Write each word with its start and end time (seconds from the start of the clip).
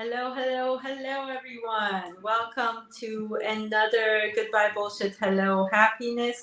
Hello, 0.00 0.32
hello, 0.32 0.78
hello, 0.78 1.26
everyone. 1.28 2.22
Welcome 2.22 2.86
to 2.98 3.36
another 3.44 4.30
Goodbye 4.32 4.70
Bullshit 4.72 5.16
Hello 5.20 5.68
Happiness 5.72 6.40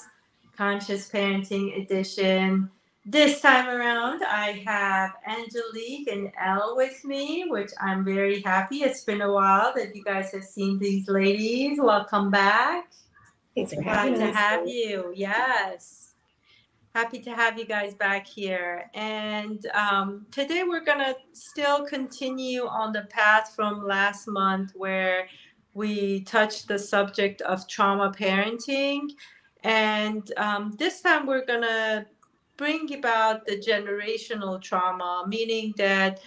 Conscious 0.57 1.09
Parenting 1.09 1.81
Edition. 1.81 2.69
This 3.05 3.39
time 3.39 3.69
around, 3.69 4.23
I 4.25 4.61
have 4.67 5.11
Angelique 5.25 6.09
and 6.09 6.33
Elle 6.37 6.75
with 6.75 7.05
me, 7.05 7.45
which 7.47 7.71
I'm 7.79 8.03
very 8.03 8.41
happy. 8.41 8.83
It's 8.83 9.05
been 9.05 9.21
a 9.21 9.31
while 9.31 9.71
that 9.73 9.95
you 9.95 10.03
guys 10.03 10.33
have 10.33 10.43
seen 10.43 10.77
these 10.77 11.07
ladies. 11.07 11.77
Welcome 11.81 12.31
back. 12.31 12.91
Thanks 13.55 13.73
for 13.73 13.81
Glad 13.83 13.95
having 13.95 14.19
to 14.19 14.29
us. 14.31 14.35
have 14.35 14.67
you. 14.67 15.13
Yes 15.15 16.04
happy 16.95 17.19
to 17.19 17.35
have 17.35 17.59
you 17.59 17.65
guys 17.65 17.93
back 17.93 18.25
here. 18.25 18.89
And 18.93 19.65
um, 19.73 20.25
today 20.31 20.63
we're 20.63 20.85
going 20.85 20.99
to 20.99 21.13
still 21.33 21.85
continue 21.85 22.65
on 22.65 22.93
the 22.93 23.01
path 23.09 23.51
from 23.53 23.85
last 23.85 24.29
month 24.29 24.71
where 24.75 25.27
we 25.73 26.21
touched 26.21 26.69
the 26.69 26.79
subject 26.79 27.41
of 27.41 27.67
trauma 27.67 28.13
parenting. 28.17 29.09
And 29.65 30.31
um, 30.37 30.73
this 30.79 31.01
time 31.01 31.25
we're 31.25 31.45
going 31.45 31.63
to 31.63 32.05
bring 32.55 32.95
about 32.97 33.45
the 33.45 33.57
generational 33.57 34.61
trauma, 34.61 35.25
meaning 35.27 35.73
that 35.75 36.21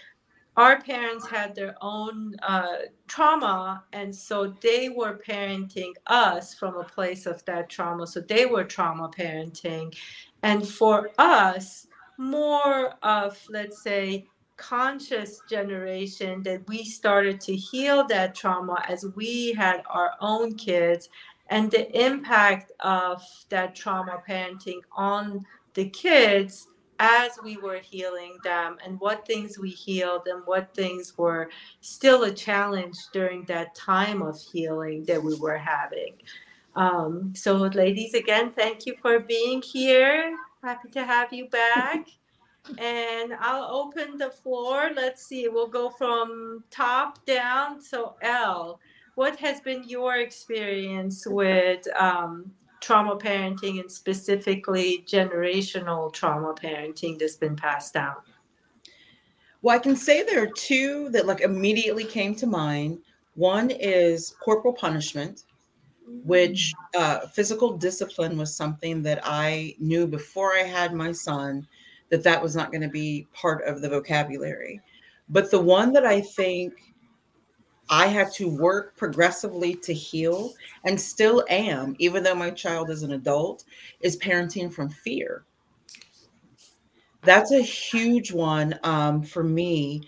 our 0.58 0.82
parents 0.82 1.26
had 1.26 1.54
their 1.54 1.76
own 1.80 2.34
uh, 2.42 2.78
trauma, 3.06 3.84
and 3.92 4.12
so 4.12 4.56
they 4.60 4.88
were 4.88 5.20
parenting 5.24 5.92
us 6.08 6.52
from 6.52 6.74
a 6.74 6.82
place 6.82 7.26
of 7.26 7.44
that 7.44 7.70
trauma. 7.70 8.08
So 8.08 8.20
they 8.20 8.44
were 8.44 8.64
trauma 8.64 9.08
parenting. 9.08 9.96
And 10.42 10.66
for 10.66 11.10
us, 11.18 11.86
more 12.16 12.94
of, 13.02 13.38
let's 13.48 13.82
say, 13.82 14.26
conscious 14.56 15.40
generation 15.48 16.42
that 16.42 16.66
we 16.68 16.84
started 16.84 17.40
to 17.40 17.54
heal 17.54 18.06
that 18.08 18.34
trauma 18.34 18.84
as 18.88 19.06
we 19.14 19.52
had 19.52 19.82
our 19.88 20.12
own 20.20 20.54
kids 20.56 21.08
and 21.48 21.70
the 21.70 21.90
impact 21.98 22.72
of 22.80 23.22
that 23.48 23.74
trauma 23.74 24.20
parenting 24.28 24.80
on 24.92 25.44
the 25.74 25.88
kids 25.88 26.68
as 26.98 27.38
we 27.44 27.56
were 27.56 27.78
healing 27.78 28.36
them 28.42 28.76
and 28.84 28.98
what 28.98 29.24
things 29.24 29.58
we 29.58 29.70
healed 29.70 30.26
and 30.26 30.42
what 30.46 30.74
things 30.74 31.16
were 31.16 31.48
still 31.80 32.24
a 32.24 32.32
challenge 32.32 32.96
during 33.12 33.44
that 33.44 33.74
time 33.76 34.20
of 34.20 34.38
healing 34.40 35.04
that 35.04 35.22
we 35.22 35.36
were 35.36 35.56
having. 35.56 36.14
Um, 36.78 37.32
so, 37.34 37.56
ladies, 37.56 38.14
again, 38.14 38.52
thank 38.52 38.86
you 38.86 38.94
for 39.02 39.18
being 39.18 39.60
here. 39.60 40.36
Happy 40.62 40.88
to 40.90 41.04
have 41.04 41.32
you 41.32 41.48
back. 41.48 42.06
And 42.76 43.32
I'll 43.40 43.64
open 43.64 44.18
the 44.18 44.28
floor. 44.28 44.90
Let's 44.94 45.24
see, 45.24 45.48
we'll 45.48 45.68
go 45.68 45.88
from 45.88 46.62
top 46.70 47.24
down. 47.24 47.80
So, 47.80 48.16
Elle, 48.20 48.78
what 49.14 49.36
has 49.36 49.62
been 49.62 49.88
your 49.88 50.16
experience 50.16 51.26
with 51.26 51.88
um, 51.98 52.52
trauma 52.80 53.16
parenting 53.16 53.80
and 53.80 53.90
specifically 53.90 55.02
generational 55.08 56.12
trauma 56.12 56.52
parenting 56.52 57.18
that's 57.18 57.36
been 57.36 57.56
passed 57.56 57.94
down? 57.94 58.16
Well, 59.62 59.74
I 59.74 59.78
can 59.78 59.96
say 59.96 60.22
there 60.22 60.42
are 60.42 60.52
two 60.54 61.08
that 61.10 61.24
like 61.24 61.40
immediately 61.40 62.04
came 62.04 62.34
to 62.34 62.46
mind. 62.46 62.98
One 63.34 63.70
is 63.70 64.34
corporal 64.40 64.74
punishment, 64.74 65.44
which 66.24 66.72
uh, 66.96 67.20
physical 67.28 67.76
discipline 67.76 68.36
was 68.36 68.54
something 68.54 69.02
that 69.02 69.20
I 69.24 69.74
knew 69.78 70.06
before 70.06 70.54
I 70.54 70.62
had 70.62 70.94
my 70.94 71.12
son 71.12 71.66
that 72.10 72.22
that 72.24 72.42
was 72.42 72.56
not 72.56 72.70
going 72.70 72.82
to 72.82 72.88
be 72.88 73.26
part 73.32 73.64
of 73.64 73.80
the 73.80 73.88
vocabulary. 73.88 74.80
But 75.28 75.50
the 75.50 75.60
one 75.60 75.92
that 75.92 76.06
I 76.06 76.20
think 76.20 76.94
I 77.90 78.06
had 78.06 78.32
to 78.34 78.48
work 78.48 78.96
progressively 78.96 79.74
to 79.76 79.94
heal 79.94 80.52
and 80.84 81.00
still 81.00 81.44
am, 81.48 81.96
even 81.98 82.22
though 82.22 82.34
my 82.34 82.50
child 82.50 82.90
is 82.90 83.02
an 83.02 83.12
adult, 83.12 83.64
is 84.00 84.18
parenting 84.18 84.72
from 84.72 84.88
fear. 84.88 85.44
That's 87.22 87.52
a 87.52 87.62
huge 87.62 88.32
one 88.32 88.78
um, 88.84 89.22
for 89.22 89.42
me. 89.42 90.02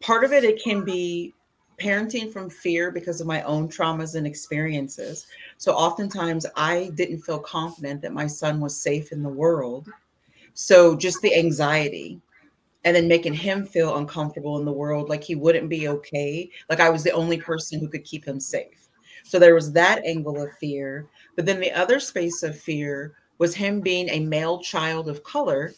Part 0.00 0.24
of 0.24 0.32
it, 0.32 0.44
it 0.44 0.62
can 0.62 0.84
be 0.84 1.34
parenting 1.84 2.32
from 2.32 2.48
fear 2.48 2.90
because 2.90 3.20
of 3.20 3.26
my 3.26 3.42
own 3.42 3.68
traumas 3.68 4.14
and 4.14 4.26
experiences. 4.26 5.26
So 5.58 5.72
oftentimes 5.72 6.46
I 6.56 6.90
didn't 6.94 7.20
feel 7.20 7.38
confident 7.38 8.00
that 8.02 8.12
my 8.12 8.26
son 8.26 8.60
was 8.60 8.80
safe 8.80 9.12
in 9.12 9.22
the 9.22 9.28
world. 9.28 9.88
So 10.54 10.96
just 10.96 11.20
the 11.20 11.36
anxiety 11.36 12.20
and 12.84 12.96
then 12.96 13.08
making 13.08 13.34
him 13.34 13.66
feel 13.66 13.96
uncomfortable 13.96 14.58
in 14.58 14.64
the 14.64 14.72
world, 14.72 15.08
like 15.08 15.22
he 15.22 15.34
wouldn't 15.34 15.68
be 15.68 15.88
okay. 15.88 16.50
Like 16.70 16.80
I 16.80 16.90
was 16.90 17.02
the 17.02 17.12
only 17.12 17.38
person 17.38 17.80
who 17.80 17.88
could 17.88 18.04
keep 18.04 18.24
him 18.24 18.40
safe. 18.40 18.88
So 19.22 19.38
there 19.38 19.54
was 19.54 19.72
that 19.72 20.04
angle 20.04 20.42
of 20.42 20.52
fear. 20.58 21.06
But 21.36 21.44
then 21.44 21.60
the 21.60 21.72
other 21.72 22.00
space 22.00 22.42
of 22.42 22.58
fear 22.58 23.14
was 23.38 23.54
him 23.54 23.80
being 23.80 24.08
a 24.08 24.20
male 24.20 24.60
child 24.60 25.08
of 25.08 25.22
color 25.22 25.74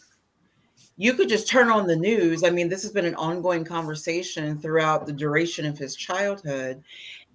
you 0.97 1.13
could 1.13 1.29
just 1.29 1.47
turn 1.47 1.69
on 1.69 1.85
the 1.85 1.95
news. 1.95 2.43
I 2.43 2.49
mean, 2.49 2.67
this 2.67 2.81
has 2.81 2.91
been 2.91 3.05
an 3.05 3.15
ongoing 3.15 3.63
conversation 3.63 4.57
throughout 4.57 5.05
the 5.05 5.13
duration 5.13 5.65
of 5.65 5.77
his 5.77 5.95
childhood. 5.95 6.83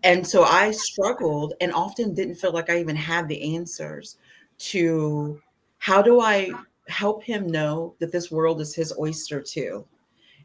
And 0.03 0.27
so 0.27 0.43
I 0.43 0.73
struggled 0.73 1.55
and 1.61 1.73
often 1.73 2.13
didn't 2.13 2.35
feel 2.35 2.53
like 2.53 2.69
I 2.69 2.81
even 2.81 2.97
had 2.97 3.29
the 3.29 3.57
answers 3.57 4.17
to 4.59 5.41
how 5.79 6.03
do 6.03 6.21
I 6.21 6.51
help 6.89 7.23
him 7.23 7.47
know 7.47 7.95
that 8.01 8.11
this 8.11 8.33
world 8.33 8.61
is 8.61 8.75
his 8.75 8.93
oyster 8.99 9.41
too? 9.41 9.87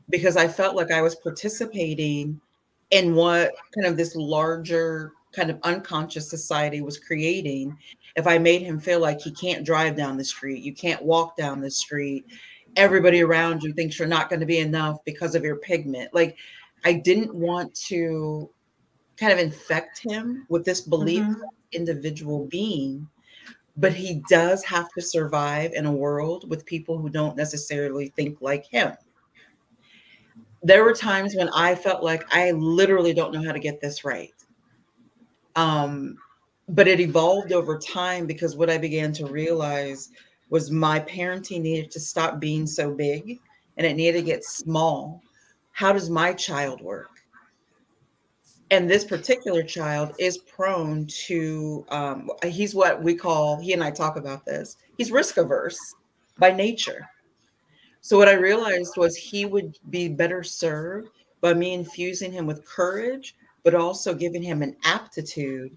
Because 0.10 0.38
I 0.38 0.48
felt 0.48 0.76
like 0.76 0.92
I 0.92 1.02
was 1.02 1.16
participating 1.16 2.40
in 2.92 3.16
what 3.16 3.54
kind 3.76 3.88
of 3.88 3.98
this 3.98 4.16
larger 4.16 5.12
kind 5.36 5.50
of 5.50 5.60
unconscious 5.64 6.30
society 6.30 6.82
was 6.82 7.00
creating 7.00 7.78
if 8.16 8.26
I 8.26 8.38
made 8.40 8.64
him 8.64 8.80
feel 8.80 9.00
like 9.00 9.22
he 9.22 9.32
can't 9.32 9.66
drive 9.66 9.96
down 9.96 10.18
the 10.18 10.24
street, 10.24 10.64
you 10.64 10.74
can't 10.74 11.02
walk 11.04 11.38
down 11.38 11.62
the 11.62 11.70
street, 11.70 12.26
everybody 12.78 13.22
around 13.22 13.64
you 13.64 13.74
thinks 13.74 14.00
you're 14.00 14.08
not 14.08 14.30
going 14.30 14.40
to 14.40 14.46
be 14.46 14.60
enough 14.60 15.04
because 15.04 15.36
of 15.36 15.44
your 15.44 15.58
pigment. 15.58 16.14
Like, 16.14 16.38
I 16.86 16.94
didn't 16.94 17.34
want 17.34 17.76
to 17.88 18.50
kind 19.18 19.34
of 19.34 19.40
infect 19.40 20.00
him 20.00 20.46
with 20.48 20.64
this 20.64 20.82
belief 20.82 21.24
mm-hmm. 21.24 21.42
individual 21.72 22.46
being, 22.46 23.08
but 23.76 23.94
he 23.94 24.22
does 24.30 24.64
have 24.64 24.88
to 24.94 25.02
survive 25.02 25.74
in 25.74 25.86
a 25.86 25.92
world 25.92 26.50
with 26.50 26.66
people 26.66 26.98
who 26.98 27.10
don't 27.10 27.36
necessarily 27.36 28.10
think 28.16 28.38
like 28.42 28.66
him. 28.66 28.94
There 30.64 30.84
were 30.84 30.94
times 30.94 31.36
when 31.36 31.50
I 31.50 31.76
felt 31.76 32.04
like 32.04 32.24
I 32.32 32.52
literally 32.52 33.14
don't 33.14 33.34
know 33.34 33.44
how 33.44 33.52
to 33.52 33.60
get 33.60 33.82
this 33.82 34.06
right. 34.06 34.34
Um, 35.56 36.18
but 36.70 36.88
it 36.88 37.00
evolved 37.00 37.54
over 37.54 37.78
time 37.78 38.28
because 38.28 38.56
what 38.56 38.70
I 38.70 38.78
began 38.78 39.12
to 39.14 39.26
realize 39.26 40.10
was 40.50 40.72
my 40.72 41.00
parenting 41.02 41.62
needed 41.62 41.92
to 41.92 42.00
stop 42.00 42.40
being 42.40 42.66
so 42.66 42.94
big 42.94 43.40
and 43.78 43.86
it 43.86 43.96
needed 43.96 44.20
to 44.20 44.26
get 44.26 44.44
small. 44.44 45.22
How 45.72 45.94
does 45.94 46.10
my 46.10 46.34
child 46.34 46.82
work? 46.82 47.10
And 48.70 48.90
this 48.90 49.06
particular 49.06 49.64
child 49.64 50.14
is 50.20 50.40
prone 50.40 51.08
to, 51.26 51.86
um, 51.90 52.30
he's 52.44 52.76
what 52.76 53.02
we 53.02 53.16
call, 53.16 53.60
he 53.60 53.74
and 53.74 53.84
I 53.84 53.92
talk 53.92 54.18
about 54.18 54.46
this, 54.46 54.78
he's 54.98 55.12
risk 55.12 55.38
averse 55.38 55.80
by 56.38 56.52
nature. 56.52 57.08
So, 58.02 58.18
what 58.18 58.28
I 58.28 58.34
realized 58.34 58.98
was 58.98 59.16
he 59.16 59.46
would 59.46 59.78
be 59.90 60.10
better 60.10 60.44
served 60.44 61.10
by 61.40 61.54
me 61.54 61.74
infusing 61.74 62.32
him 62.32 62.46
with 62.46 62.66
courage, 62.66 63.36
but 63.64 63.76
also 63.76 64.14
giving 64.14 64.42
him 64.42 64.62
an 64.62 64.76
aptitude 64.84 65.76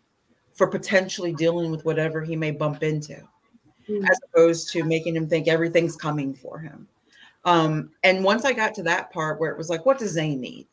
for 0.54 0.66
potentially 0.66 1.32
dealing 1.32 1.70
with 1.70 1.84
whatever 1.84 2.22
he 2.22 2.36
may 2.36 2.50
bump 2.50 2.82
into 2.82 3.22
mm. 3.90 4.08
as 4.08 4.18
opposed 4.24 4.70
to 4.72 4.84
making 4.84 5.16
him 5.16 5.28
think 5.28 5.48
everything's 5.48 5.96
coming 5.96 6.34
for 6.34 6.58
him. 6.58 6.86
Um, 7.44 7.90
and 8.04 8.22
once 8.22 8.44
I 8.44 8.52
got 8.52 8.74
to 8.74 8.82
that 8.84 9.12
part 9.12 9.40
where 9.40 9.50
it 9.50 9.58
was 9.58 9.70
like, 9.70 9.86
what 9.86 9.98
does 9.98 10.12
Zane 10.12 10.40
need? 10.40 10.66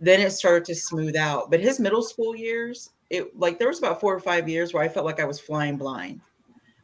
Then 0.00 0.20
it 0.20 0.30
started 0.32 0.64
to 0.66 0.74
smooth 0.74 1.16
out. 1.16 1.50
But 1.50 1.60
his 1.60 1.78
middle 1.78 2.02
school 2.02 2.34
years, 2.34 2.90
it 3.10 3.38
like 3.38 3.58
there 3.58 3.68
was 3.68 3.78
about 3.78 4.00
four 4.00 4.14
or 4.14 4.20
five 4.20 4.48
years 4.48 4.74
where 4.74 4.82
I 4.82 4.88
felt 4.88 5.06
like 5.06 5.20
I 5.20 5.24
was 5.24 5.40
flying 5.40 5.76
blind. 5.76 6.20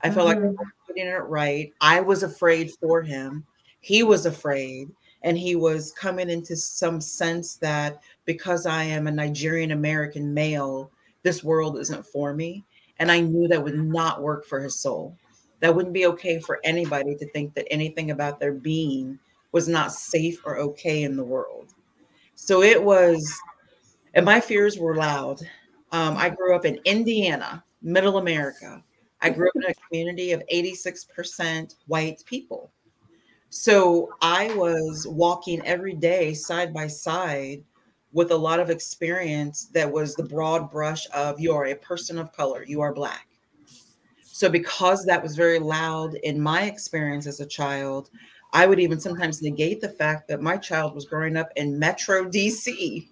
I 0.02 0.06
mm-hmm. 0.06 0.14
felt 0.14 0.28
like 0.28 0.36
I 0.36 0.40
mm-hmm. 0.40 0.50
was 0.50 0.68
putting 0.86 1.06
it 1.06 1.10
right. 1.10 1.72
I 1.80 2.00
was 2.00 2.22
afraid 2.22 2.70
for 2.80 3.02
him. 3.02 3.44
He 3.80 4.02
was 4.02 4.26
afraid. 4.26 4.90
And 5.22 5.36
he 5.36 5.54
was 5.54 5.92
coming 5.92 6.30
into 6.30 6.56
some 6.56 7.00
sense 7.00 7.56
that 7.56 8.02
because 8.24 8.64
I 8.64 8.84
am 8.84 9.06
a 9.06 9.10
Nigerian 9.10 9.72
American 9.72 10.32
male, 10.32 10.90
this 11.22 11.44
world 11.44 11.78
isn't 11.78 12.06
for 12.06 12.32
me. 12.32 12.64
And 13.00 13.10
I 13.10 13.18
knew 13.18 13.48
that 13.48 13.64
would 13.64 13.78
not 13.78 14.22
work 14.22 14.46
for 14.46 14.60
his 14.60 14.78
soul. 14.78 15.16
That 15.58 15.74
wouldn't 15.74 15.94
be 15.94 16.06
okay 16.06 16.38
for 16.38 16.60
anybody 16.62 17.16
to 17.16 17.26
think 17.30 17.54
that 17.54 17.66
anything 17.70 18.12
about 18.12 18.38
their 18.38 18.52
being 18.52 19.18
was 19.52 19.66
not 19.66 19.92
safe 19.92 20.40
or 20.44 20.58
okay 20.58 21.02
in 21.02 21.16
the 21.16 21.24
world. 21.24 21.74
So 22.34 22.62
it 22.62 22.82
was, 22.82 23.36
and 24.14 24.24
my 24.24 24.40
fears 24.40 24.78
were 24.78 24.94
loud. 24.94 25.40
Um, 25.92 26.16
I 26.16 26.30
grew 26.30 26.54
up 26.54 26.64
in 26.64 26.78
Indiana, 26.84 27.64
middle 27.82 28.18
America. 28.18 28.82
I 29.20 29.30
grew 29.30 29.48
up 29.48 29.56
in 29.56 29.64
a 29.64 29.74
community 29.88 30.32
of 30.32 30.42
86% 30.52 31.74
white 31.88 32.22
people. 32.24 32.70
So 33.50 34.10
I 34.22 34.54
was 34.54 35.06
walking 35.08 35.60
every 35.66 35.94
day 35.94 36.32
side 36.34 36.72
by 36.72 36.86
side 36.86 37.64
with 38.12 38.30
a 38.30 38.36
lot 38.36 38.60
of 38.60 38.70
experience 38.70 39.66
that 39.72 39.90
was 39.90 40.14
the 40.14 40.24
broad 40.24 40.70
brush 40.70 41.06
of 41.14 41.38
you 41.38 41.52
are 41.52 41.66
a 41.66 41.74
person 41.76 42.18
of 42.18 42.32
color, 42.32 42.64
you 42.64 42.80
are 42.80 42.92
black. 42.92 43.28
So, 44.22 44.48
because 44.48 45.04
that 45.04 45.22
was 45.22 45.36
very 45.36 45.58
loud 45.58 46.14
in 46.22 46.40
my 46.40 46.62
experience 46.62 47.26
as 47.26 47.40
a 47.40 47.46
child, 47.46 48.10
I 48.52 48.66
would 48.66 48.80
even 48.80 48.98
sometimes 48.98 49.42
negate 49.42 49.80
the 49.80 49.88
fact 49.88 50.28
that 50.28 50.40
my 50.40 50.56
child 50.56 50.94
was 50.94 51.04
growing 51.04 51.36
up 51.36 51.50
in 51.56 51.78
Metro 51.78 52.24
DC. 52.24 53.06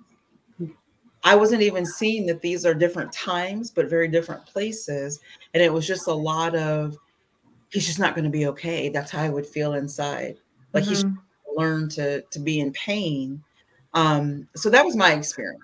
I 1.25 1.35
wasn't 1.35 1.63
even 1.63 1.85
seeing 1.85 2.27
that 2.27 2.41
these 2.41 2.65
are 2.65 2.75
different 2.75 3.13
times, 3.13 3.71
but 3.71 3.91
very 3.91 4.09
different 4.09 4.47
places. 4.47 5.21
And 5.53 5.63
it 5.63 5.73
was 5.73 5.87
just 5.87 6.07
a 6.07 6.15
lot 6.15 6.55
of, 6.55 6.97
he's 7.71 7.87
just 7.87 7.99
not 7.99 8.15
going 8.15 8.25
to 8.25 8.31
be 8.31 8.47
okay. 8.47 8.89
That's 8.89 9.11
how 9.11 9.23
I 9.23 9.29
would 9.29 9.47
feel 9.47 9.75
inside. 9.75 10.39
Like 10.73 10.85
mm-hmm. 10.85 10.93
he's 10.93 11.05
learned 11.57 11.91
to, 11.93 12.23
to 12.23 12.39
be 12.39 12.61
in 12.61 12.73
pain. 12.73 13.43
Um, 13.95 14.49
so 14.55 14.71
that 14.71 14.85
was 14.85 14.97
my 14.97 15.13
experience. 15.13 15.63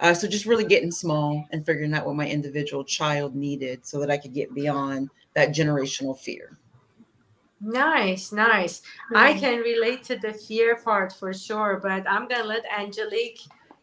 Uh, 0.00 0.12
so 0.12 0.26
just 0.26 0.46
really 0.46 0.64
getting 0.64 0.90
small 0.90 1.46
and 1.52 1.64
figuring 1.64 1.94
out 1.94 2.04
what 2.04 2.16
my 2.16 2.28
individual 2.28 2.82
child 2.82 3.36
needed 3.36 3.86
so 3.86 4.00
that 4.00 4.10
I 4.10 4.16
could 4.16 4.34
get 4.34 4.52
beyond 4.52 5.10
that 5.34 5.50
generational 5.50 6.18
fear. 6.18 6.58
Nice, 7.60 8.32
nice. 8.32 8.82
I 9.14 9.34
can 9.34 9.60
relate 9.60 10.02
to 10.04 10.16
the 10.16 10.32
fear 10.32 10.76
part 10.76 11.12
for 11.12 11.32
sure, 11.32 11.78
but 11.80 12.04
I'm 12.10 12.26
gonna 12.26 12.42
let 12.42 12.64
Angelique 12.76 13.42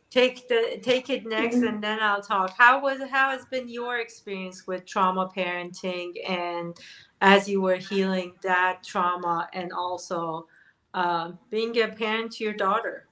take 0.10 0.50
the 0.50 0.80
take 0.82 1.10
it 1.10 1.26
next 1.26 1.58
mm-hmm. 1.58 1.68
and 1.68 1.84
then 1.84 2.00
I'll 2.02 2.22
talk. 2.22 2.54
How 2.58 2.82
was 2.82 3.00
how 3.10 3.30
has 3.30 3.46
been 3.46 3.70
your 3.70 4.00
experience 4.00 4.68
with 4.68 4.86
trauma 4.86 5.32
parenting 5.34 6.12
and 6.28 6.76
as 7.22 7.48
you 7.48 7.62
were 7.62 7.78
healing 7.78 8.34
that 8.44 8.84
trauma 8.84 9.48
and 9.54 9.72
also 9.72 10.48
uh, 10.94 11.32
being 11.50 11.80
a 11.82 11.88
parent 11.88 12.34
to 12.34 12.44
your 12.44 12.54
daughter? 12.54 13.06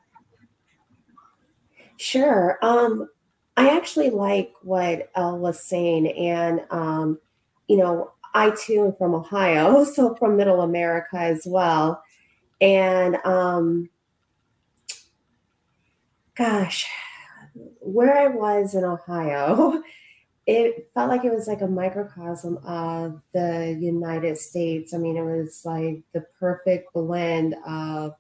Sure. 1.98 2.58
Um, 2.62 3.10
I 3.56 3.70
actually 3.76 4.12
like 4.12 4.54
what 4.62 5.10
Elle 5.16 5.40
was 5.40 5.64
saying, 5.64 6.08
and 6.08 6.62
um, 6.70 7.20
you 7.68 7.78
know, 7.78 8.12
I 8.34 8.52
too 8.52 8.86
am 8.86 8.94
from 8.94 9.16
Ohio, 9.16 9.84
so 9.96 10.16
from 10.16 10.38
Middle 10.38 10.62
America 10.62 11.18
as 11.18 11.44
well. 11.46 12.02
And 12.62 13.18
um, 13.26 13.90
gosh, 16.36 16.88
where 17.80 18.16
I 18.18 18.28
was 18.28 18.76
in 18.76 18.84
Ohio, 18.84 19.82
it 20.48 20.90
felt 20.94 21.10
like 21.10 21.26
it 21.26 21.34
was 21.34 21.48
like 21.48 21.62
a 21.62 21.68
microcosm 21.68 22.58
of 22.66 23.22
the 23.34 23.78
United 23.80 24.38
States. 24.38 24.94
I 24.94 24.98
mean, 24.98 25.18
it 25.18 25.24
was 25.24 25.64
like 25.66 26.04
the 26.14 26.22
perfect 26.40 26.94
blend 26.94 27.56
of, 27.68 28.14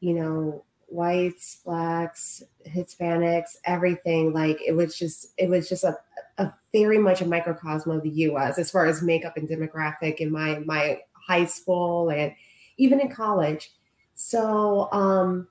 you 0.00 0.14
know, 0.14 0.64
whites, 0.90 1.60
blacks, 1.64 2.42
Hispanics, 2.66 3.56
everything. 3.64 4.32
Like 4.32 4.58
it 4.66 4.72
was 4.72 4.98
just, 4.98 5.32
it 5.38 5.48
was 5.48 5.68
just 5.68 5.84
a, 5.84 5.96
a 6.38 6.52
very 6.72 6.98
much 6.98 7.20
a 7.20 7.26
microcosm 7.26 7.90
of 7.92 8.02
the 8.02 8.10
U.S. 8.10 8.58
as 8.58 8.70
far 8.70 8.86
as 8.86 9.02
makeup 9.02 9.36
and 9.36 9.48
demographic 9.48 10.16
in 10.16 10.30
my 10.30 10.58
my 10.60 11.00
high 11.12 11.44
school 11.44 12.10
and 12.10 12.32
even 12.76 13.00
in 13.00 13.08
college. 13.10 13.72
So 14.14 14.90
um, 14.92 15.48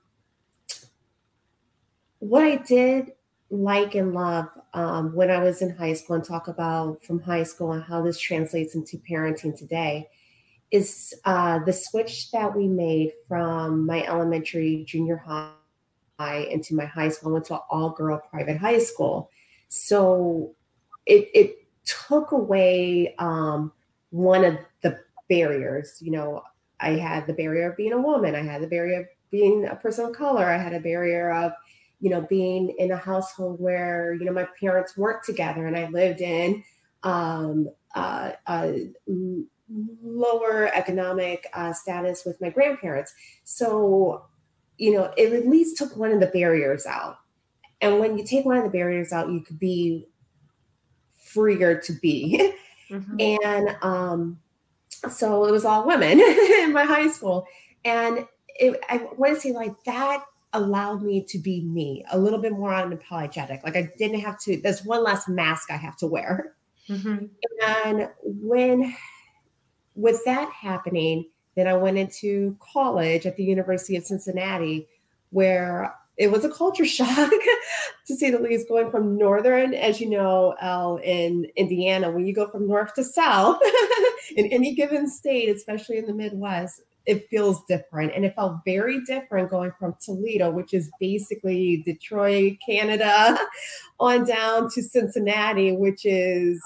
what 2.18 2.44
I 2.44 2.56
did 2.56 3.12
like 3.50 3.94
and 3.94 4.14
love 4.14 4.48
um, 4.74 5.14
when 5.14 5.30
I 5.30 5.42
was 5.42 5.62
in 5.62 5.70
high 5.70 5.94
school 5.94 6.16
and 6.16 6.24
talk 6.24 6.48
about 6.48 7.02
from 7.02 7.20
high 7.20 7.42
school 7.42 7.72
and 7.72 7.82
how 7.82 8.02
this 8.02 8.18
translates 8.18 8.74
into 8.74 8.98
parenting 8.98 9.56
today 9.56 10.08
is 10.70 11.14
uh, 11.24 11.58
the 11.64 11.72
switch 11.72 12.30
that 12.30 12.54
we 12.56 12.68
made 12.68 13.12
from 13.26 13.86
my 13.86 14.04
elementary, 14.06 14.84
junior 14.86 15.16
high 15.16 16.46
into 16.50 16.74
my 16.74 16.84
high 16.84 17.08
school. 17.08 17.30
I 17.30 17.32
went 17.34 17.44
to 17.46 17.56
all 17.70 17.90
girl 17.90 18.22
private 18.30 18.58
high 18.58 18.78
school. 18.78 19.30
So 19.68 20.54
it, 21.06 21.28
it 21.34 21.66
took 21.84 22.32
away 22.32 23.14
um, 23.18 23.72
one 24.10 24.44
of 24.44 24.58
the 24.82 25.00
barriers. 25.28 25.98
You 26.00 26.12
know, 26.12 26.42
I 26.80 26.90
had 26.90 27.26
the 27.26 27.32
barrier 27.32 27.70
of 27.70 27.76
being 27.76 27.92
a 27.92 28.00
woman, 28.00 28.34
I 28.34 28.42
had 28.42 28.62
the 28.62 28.66
barrier 28.66 29.00
of 29.00 29.06
being 29.30 29.66
a 29.66 29.76
person 29.76 30.06
of 30.06 30.12
color, 30.12 30.44
I 30.44 30.56
had 30.56 30.74
a 30.74 30.80
barrier 30.80 31.32
of, 31.32 31.52
you 32.00 32.10
know, 32.10 32.22
being 32.22 32.74
in 32.78 32.92
a 32.92 32.96
household 32.96 33.60
where, 33.60 34.14
you 34.14 34.24
know, 34.24 34.32
my 34.32 34.48
parents 34.58 34.96
weren't 34.96 35.22
together 35.22 35.66
and 35.66 35.76
I 35.76 35.88
lived 35.88 36.20
in 36.20 36.64
um, 37.02 37.68
uh, 37.94 38.32
uh, 38.46 38.72
lower 40.02 40.70
economic 40.74 41.46
uh, 41.54 41.72
status 41.72 42.24
with 42.24 42.40
my 42.40 42.50
grandparents. 42.50 43.14
So, 43.44 44.24
you 44.78 44.94
know, 44.94 45.12
it 45.16 45.32
at 45.32 45.46
least 45.46 45.76
took 45.76 45.96
one 45.96 46.12
of 46.12 46.20
the 46.20 46.26
barriers 46.26 46.86
out. 46.86 47.16
And 47.80 47.98
when 47.98 48.18
you 48.18 48.24
take 48.24 48.44
one 48.44 48.56
of 48.58 48.64
the 48.64 48.70
barriers 48.70 49.12
out, 49.12 49.30
you 49.30 49.40
could 49.40 49.58
be 49.58 50.08
freer 51.18 51.80
to 51.80 51.92
be. 51.92 52.52
Mm-hmm. 52.90 53.20
And 53.20 53.76
um, 53.82 54.40
so 55.08 55.44
it 55.44 55.52
was 55.52 55.64
all 55.64 55.86
women 55.86 56.18
in 56.20 56.72
my 56.72 56.84
high 56.84 57.08
school. 57.08 57.46
And 57.84 58.26
it, 58.56 58.80
I 58.88 59.08
want 59.16 59.36
to 59.36 59.40
say, 59.40 59.52
like, 59.52 59.72
that 59.84 60.24
allowed 60.52 61.02
me 61.02 61.24
to 61.28 61.38
be 61.38 61.60
me 61.60 62.04
a 62.10 62.18
little 62.18 62.40
bit 62.40 62.52
more 62.52 62.72
unapologetic. 62.72 63.62
Like, 63.62 63.76
I 63.76 63.92
didn't 63.96 64.20
have 64.20 64.40
to, 64.40 64.60
there's 64.60 64.84
one 64.84 65.04
less 65.04 65.28
mask 65.28 65.70
I 65.70 65.76
have 65.76 65.96
to 65.98 66.08
wear. 66.08 66.56
Mm-hmm. 66.88 67.26
And 67.64 68.08
when 68.22 68.94
with 70.00 70.24
that 70.24 70.50
happening, 70.50 71.26
then 71.56 71.66
I 71.66 71.76
went 71.76 71.98
into 71.98 72.56
college 72.60 73.26
at 73.26 73.36
the 73.36 73.44
University 73.44 73.96
of 73.96 74.04
Cincinnati, 74.04 74.88
where 75.30 75.94
it 76.16 76.30
was 76.30 76.44
a 76.44 76.50
culture 76.50 76.84
shock 76.98 77.30
to 78.06 78.16
say 78.16 78.30
the 78.30 78.38
least, 78.38 78.68
going 78.68 78.90
from 78.90 79.16
northern, 79.16 79.74
as 79.74 80.00
you 80.00 80.08
know, 80.08 80.54
Elle, 80.60 80.96
in 80.98 81.46
Indiana, 81.56 82.10
when 82.10 82.26
you 82.26 82.34
go 82.34 82.48
from 82.48 82.66
north 82.66 82.94
to 82.94 83.04
south 83.04 83.60
in 84.36 84.46
any 84.46 84.74
given 84.74 85.08
state, 85.08 85.48
especially 85.48 85.98
in 85.98 86.06
the 86.06 86.14
Midwest, 86.14 86.82
it 87.06 87.28
feels 87.28 87.64
different. 87.64 88.12
And 88.14 88.24
it 88.24 88.34
felt 88.34 88.58
very 88.64 89.02
different 89.04 89.50
going 89.50 89.72
from 89.78 89.94
Toledo, 90.04 90.50
which 90.50 90.74
is 90.74 90.90
basically 91.00 91.82
Detroit, 91.84 92.58
Canada, 92.64 93.38
on 94.00 94.24
down 94.24 94.70
to 94.70 94.82
Cincinnati, 94.82 95.72
which 95.72 96.04
is 96.04 96.62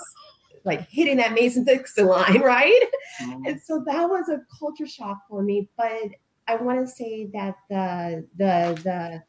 like 0.64 0.88
hitting 0.88 1.18
that 1.18 1.32
Mason 1.32 1.64
Dixon 1.64 2.06
line, 2.06 2.40
right? 2.42 2.80
Mm-hmm. 3.22 3.46
And 3.46 3.60
so 3.60 3.82
that 3.86 4.08
was 4.08 4.28
a 4.28 4.40
culture 4.58 4.86
shock 4.86 5.18
for 5.28 5.42
me. 5.42 5.68
But 5.76 6.10
I 6.48 6.56
want 6.56 6.80
to 6.80 6.86
say 6.86 7.28
that 7.32 7.54
the 7.68 8.26
the 8.36 8.80
the 8.82 9.22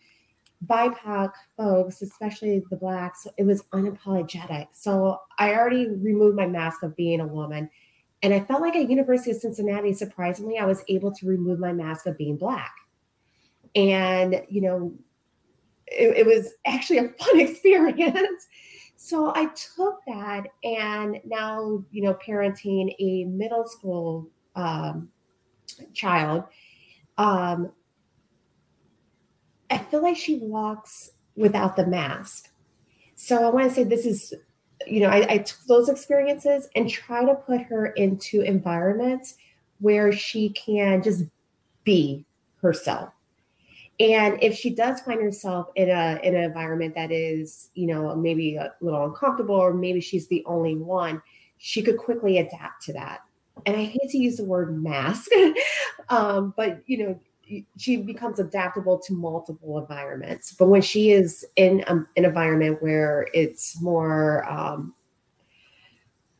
BIPOC 0.65 1.31
folks, 1.57 2.01
especially 2.01 2.63
the 2.69 2.77
blacks, 2.77 3.27
it 3.37 3.43
was 3.43 3.63
unapologetic. 3.73 4.67
So 4.71 5.19
I 5.37 5.53
already 5.53 5.87
removed 5.89 6.35
my 6.35 6.47
mask 6.47 6.83
of 6.83 6.95
being 6.95 7.19
a 7.19 7.27
woman. 7.27 7.69
And 8.23 8.33
I 8.33 8.39
felt 8.39 8.61
like 8.61 8.75
at 8.75 8.89
University 8.89 9.31
of 9.31 9.37
Cincinnati, 9.37 9.93
surprisingly, 9.93 10.57
I 10.57 10.65
was 10.65 10.83
able 10.87 11.11
to 11.13 11.27
remove 11.27 11.59
my 11.59 11.73
mask 11.73 12.07
of 12.07 12.17
being 12.17 12.37
black. 12.37 12.73
And, 13.75 14.41
you 14.49 14.61
know, 14.61 14.93
it, 15.87 16.17
it 16.17 16.25
was 16.25 16.53
actually 16.65 16.99
a 16.99 17.09
fun 17.09 17.39
experience 17.39 18.47
so 18.97 19.33
I 19.35 19.47
took 19.47 20.01
that 20.07 20.47
and 20.63 21.19
now, 21.25 21.83
you 21.91 22.01
know, 22.01 22.13
parenting 22.15 22.95
a 22.99 23.25
middle 23.25 23.67
school 23.67 24.29
um, 24.55 25.09
child, 25.93 26.45
um, 27.17 27.71
I 29.69 29.77
feel 29.79 30.01
like 30.01 30.15
she 30.15 30.37
walks 30.37 31.11
without 31.35 31.75
the 31.75 31.85
mask. 31.85 32.49
So 33.15 33.45
I 33.45 33.49
want 33.49 33.69
to 33.69 33.75
say 33.75 33.83
this 33.83 34.05
is, 34.05 34.33
you 34.87 35.01
know, 35.01 35.09
I, 35.09 35.33
I 35.33 35.37
took 35.39 35.59
those 35.67 35.89
experiences 35.89 36.69
and 36.75 36.89
try 36.89 37.25
to 37.25 37.35
put 37.35 37.61
her 37.61 37.87
into 37.87 38.41
environments 38.41 39.35
where 39.79 40.11
she 40.11 40.49
can 40.49 41.01
just 41.03 41.25
be 41.83 42.25
herself 42.61 43.14
and 43.99 44.41
if 44.41 44.55
she 44.55 44.69
does 44.69 44.99
find 45.01 45.21
herself 45.21 45.67
in 45.75 45.89
a 45.89 46.19
in 46.23 46.35
an 46.35 46.43
environment 46.43 46.95
that 46.95 47.11
is 47.11 47.69
you 47.75 47.87
know 47.87 48.15
maybe 48.15 48.55
a 48.55 48.73
little 48.81 49.05
uncomfortable 49.05 49.55
or 49.55 49.73
maybe 49.73 50.01
she's 50.01 50.27
the 50.27 50.43
only 50.45 50.75
one 50.75 51.21
she 51.57 51.81
could 51.81 51.97
quickly 51.97 52.37
adapt 52.37 52.83
to 52.83 52.93
that. 52.93 53.21
And 53.65 53.75
i 53.77 53.83
hate 53.85 54.09
to 54.09 54.17
use 54.17 54.37
the 54.37 54.43
word 54.43 54.81
mask 54.81 55.29
um, 56.09 56.53
but 56.57 56.81
you 56.87 56.97
know 56.97 57.19
she 57.77 57.97
becomes 57.97 58.39
adaptable 58.39 58.97
to 58.97 59.13
multiple 59.13 59.77
environments. 59.77 60.53
But 60.53 60.67
when 60.67 60.81
she 60.81 61.11
is 61.11 61.45
in 61.55 61.83
um, 61.87 62.07
an 62.17 62.25
environment 62.25 62.81
where 62.81 63.27
it's 63.33 63.79
more 63.81 64.51
um, 64.51 64.95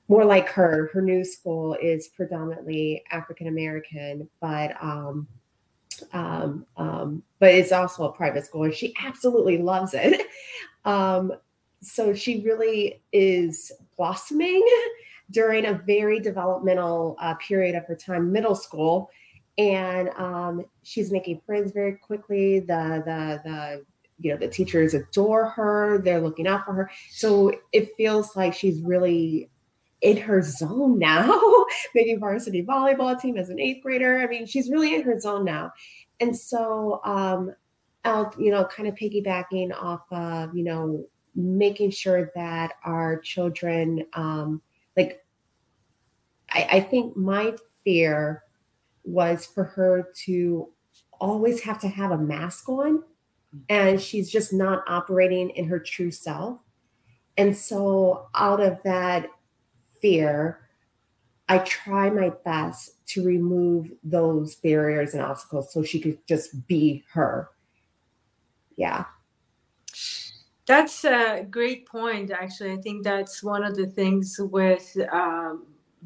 more 0.08 0.26
like 0.26 0.50
her 0.50 0.90
her 0.94 1.02
new 1.02 1.24
school 1.24 1.76
is 1.82 2.10
predominantly 2.10 3.04
african 3.10 3.48
american 3.48 4.30
but 4.40 4.76
um, 4.82 5.28
um, 6.14 6.66
um, 6.78 7.24
but 7.40 7.54
it's 7.54 7.72
also 7.72 8.06
a 8.06 8.12
private 8.12 8.46
school 8.46 8.64
and 8.64 8.74
she 8.74 8.94
absolutely 9.04 9.58
loves 9.58 9.94
it. 9.94 10.22
Um, 10.86 11.34
so 11.82 12.14
she 12.14 12.42
really 12.42 13.02
is 13.12 13.72
blossoming 13.98 14.64
during 15.32 15.66
a 15.66 15.74
very 15.74 16.20
developmental 16.20 17.18
uh, 17.20 17.34
period 17.36 17.74
of 17.74 17.86
her 17.86 17.96
time, 17.96 18.32
middle 18.32 18.54
school, 18.54 19.10
and 19.58 20.10
um, 20.10 20.64
she's 20.84 21.12
making 21.12 21.42
friends 21.44 21.72
very 21.72 21.96
quickly. 21.96 22.60
The 22.60 23.02
the 23.04 23.42
the 23.44 23.86
you 24.20 24.32
know 24.32 24.38
the 24.38 24.48
teachers 24.48 24.94
adore 24.94 25.50
her 25.50 25.98
they're 25.98 26.22
looking 26.22 26.48
out 26.48 26.66
for 26.66 26.74
her 26.74 26.90
so 27.12 27.52
it 27.74 27.90
feels 27.98 28.36
like 28.36 28.54
she's 28.54 28.82
really 28.82 29.50
in 30.02 30.18
her 30.18 30.42
zone 30.42 31.00
now. 31.00 31.42
Making 31.96 32.20
varsity 32.20 32.64
volleyball 32.64 33.20
team 33.20 33.38
as 33.38 33.50
an 33.50 33.60
eighth 33.60 33.84
grader. 33.84 34.20
I 34.20 34.28
mean 34.28 34.46
she's 34.46 34.70
really 34.70 34.96
in 34.96 35.04
her 35.04 35.20
zone 35.20 35.46
now. 35.46 35.72
And 36.20 36.36
so 36.36 37.02
um 37.04 37.54
I'll, 38.04 38.34
you 38.38 38.52
know 38.52 38.66
kind 38.66 38.88
of 38.88 38.96
piggybacking 38.96 39.74
off 39.74 40.04
of 40.12 40.56
you 40.56 40.64
know 40.64 41.06
making 41.36 41.92
sure 41.92 42.32
that 42.36 42.74
our 42.84 43.20
children 43.20 44.06
um 44.14 44.62
like 44.96 45.26
I, 46.50 46.68
I 46.72 46.80
think 46.82 47.18
my 47.18 47.56
fear 47.84 48.44
was 49.04 49.46
for 49.46 49.64
her 49.64 50.10
to 50.26 50.70
always 51.20 51.62
have 51.62 51.80
to 51.80 51.88
have 51.88 52.12
a 52.12 52.18
mask 52.18 52.70
on 52.70 53.04
and 53.70 54.02
she's 54.02 54.30
just 54.30 54.54
not 54.54 54.84
operating 54.88 55.50
in 55.52 55.68
her 55.68 55.80
true 55.80 56.12
self. 56.12 56.60
And 57.38 57.56
so, 57.56 58.28
out 58.34 58.62
of 58.62 58.80
that 58.84 59.28
fear, 60.06 60.60
I 61.50 61.58
try 61.60 62.12
my 62.12 62.32
best 62.44 63.06
to 63.08 63.26
remove 63.26 63.92
those 64.04 64.54
barriers 64.56 65.16
and 65.16 65.24
obstacles 65.24 65.74
so 65.74 65.84
she 65.84 66.00
could 66.00 66.20
just 66.28 66.68
be 66.68 67.04
her. 67.12 67.50
Yeah. 68.76 69.06
That's 70.68 71.06
a 71.06 71.46
great 71.50 71.88
point, 71.88 72.30
actually. 72.30 72.74
I 72.74 72.78
think 72.78 73.04
that's 73.04 73.42
one 73.42 73.64
of 73.64 73.76
the 73.76 73.88
things 73.88 74.40
with 74.40 74.96
um, 75.12 75.66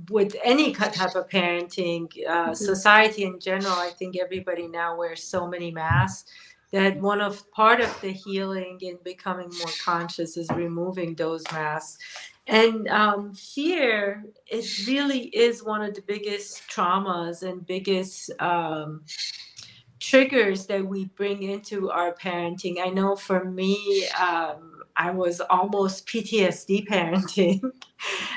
with 0.09 0.33
any 0.45 0.71
type 0.73 1.15
of 1.15 1.27
parenting, 1.27 2.05
uh, 2.25 2.31
mm-hmm. 2.31 2.53
society 2.53 3.23
in 3.23 3.37
general. 3.39 3.73
I 3.73 3.89
think 3.89 4.17
everybody 4.17 4.67
now 4.67 4.97
wears 4.97 5.23
so 5.23 5.45
many 5.45 5.71
masks 5.71 6.31
that 6.71 6.97
one 7.01 7.19
of 7.19 7.49
part 7.51 7.81
of 7.81 8.01
the 8.01 8.11
healing 8.11 8.77
and 8.81 9.03
becoming 9.03 9.49
more 9.57 9.73
conscious 9.83 10.37
is 10.37 10.49
removing 10.51 11.15
those 11.15 11.43
masks 11.51 11.97
and 12.49 12.87
um, 12.87 13.33
fear 13.33 14.23
it 14.47 14.87
really 14.87 15.27
is 15.27 15.63
one 15.63 15.81
of 15.81 15.93
the 15.93 16.01
biggest 16.01 16.63
traumas 16.69 17.43
and 17.43 17.65
biggest 17.65 18.31
um, 18.41 19.03
triggers 19.99 20.65
that 20.65 20.85
we 20.85 21.05
bring 21.05 21.43
into 21.43 21.91
our 21.91 22.13
parenting. 22.13 22.79
I 22.83 22.89
know 22.89 23.15
for 23.15 23.45
me 23.45 24.07
um, 24.19 24.75
i 24.95 25.11
was 25.11 25.39
almost 25.41 26.07
ptsd 26.07 26.87
parenting. 26.87 27.61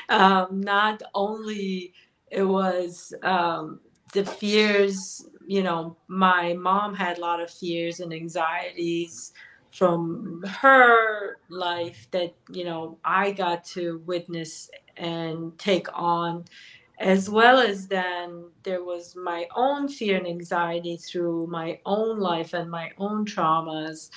Um, 0.09 0.59
not 0.59 1.01
only 1.15 1.93
it 2.29 2.43
was 2.43 3.13
um, 3.23 3.79
the 4.11 4.25
fears 4.25 5.25
you 5.47 5.63
know, 5.63 5.97
my 6.07 6.53
mom 6.53 6.95
had 6.95 7.17
a 7.17 7.21
lot 7.21 7.41
of 7.41 7.49
fears 7.51 7.99
and 7.99 8.13
anxieties 8.13 9.33
from 9.73 10.43
her 10.61 11.37
life 11.49 12.07
that, 12.11 12.33
you 12.51 12.63
know, 12.63 12.97
I 13.03 13.31
got 13.31 13.65
to 13.65 14.01
witness 14.05 14.69
and 14.97 15.57
take 15.57 15.87
on 15.93 16.45
as 16.99 17.29
well 17.29 17.59
as 17.59 17.87
then 17.87 18.45
there 18.63 18.83
was 18.83 19.15
my 19.15 19.47
own 19.55 19.87
fear 19.87 20.17
and 20.17 20.27
anxiety 20.27 20.95
through 20.97 21.47
my 21.47 21.79
own 21.85 22.19
life 22.19 22.53
and 22.53 22.69
my 22.69 22.91
own 22.99 23.25
traumas. 23.25 24.09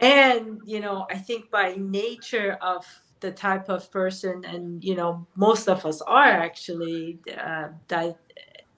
And 0.00 0.60
you 0.64 0.80
know 0.80 1.06
i 1.10 1.16
think 1.16 1.50
by 1.50 1.76
nature 1.78 2.58
of 2.60 2.84
the 3.20 3.30
type 3.30 3.68
of 3.68 3.90
person 3.92 4.44
and 4.44 4.82
you 4.82 4.96
know 4.96 5.26
most 5.36 5.68
of 5.68 5.86
us 5.86 6.02
are 6.02 6.24
actually 6.28 7.18
uh, 7.38 7.68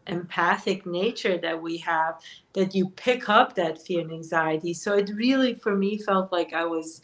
empathic 0.07 0.87
nature 0.87 1.39
that 1.39 1.61
we 1.61 1.79
have 1.79 2.21
that 2.53 2.75
you 2.75 2.91
pick 2.91 3.29
up 3.29 3.55
that 3.55 3.81
fear 3.81 4.01
and 4.01 4.13
anxiety. 4.13 4.75
So 4.75 4.95
it 4.97 5.11
really 5.15 5.55
for 5.55 5.77
me 5.77 5.99
felt 5.99 6.33
like 6.33 6.53
i 6.53 6.65
was 6.65 7.01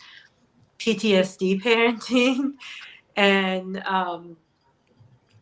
ptsd 0.78 1.62
parenting. 1.62 2.54
And 3.16 3.83
um, 3.85 4.37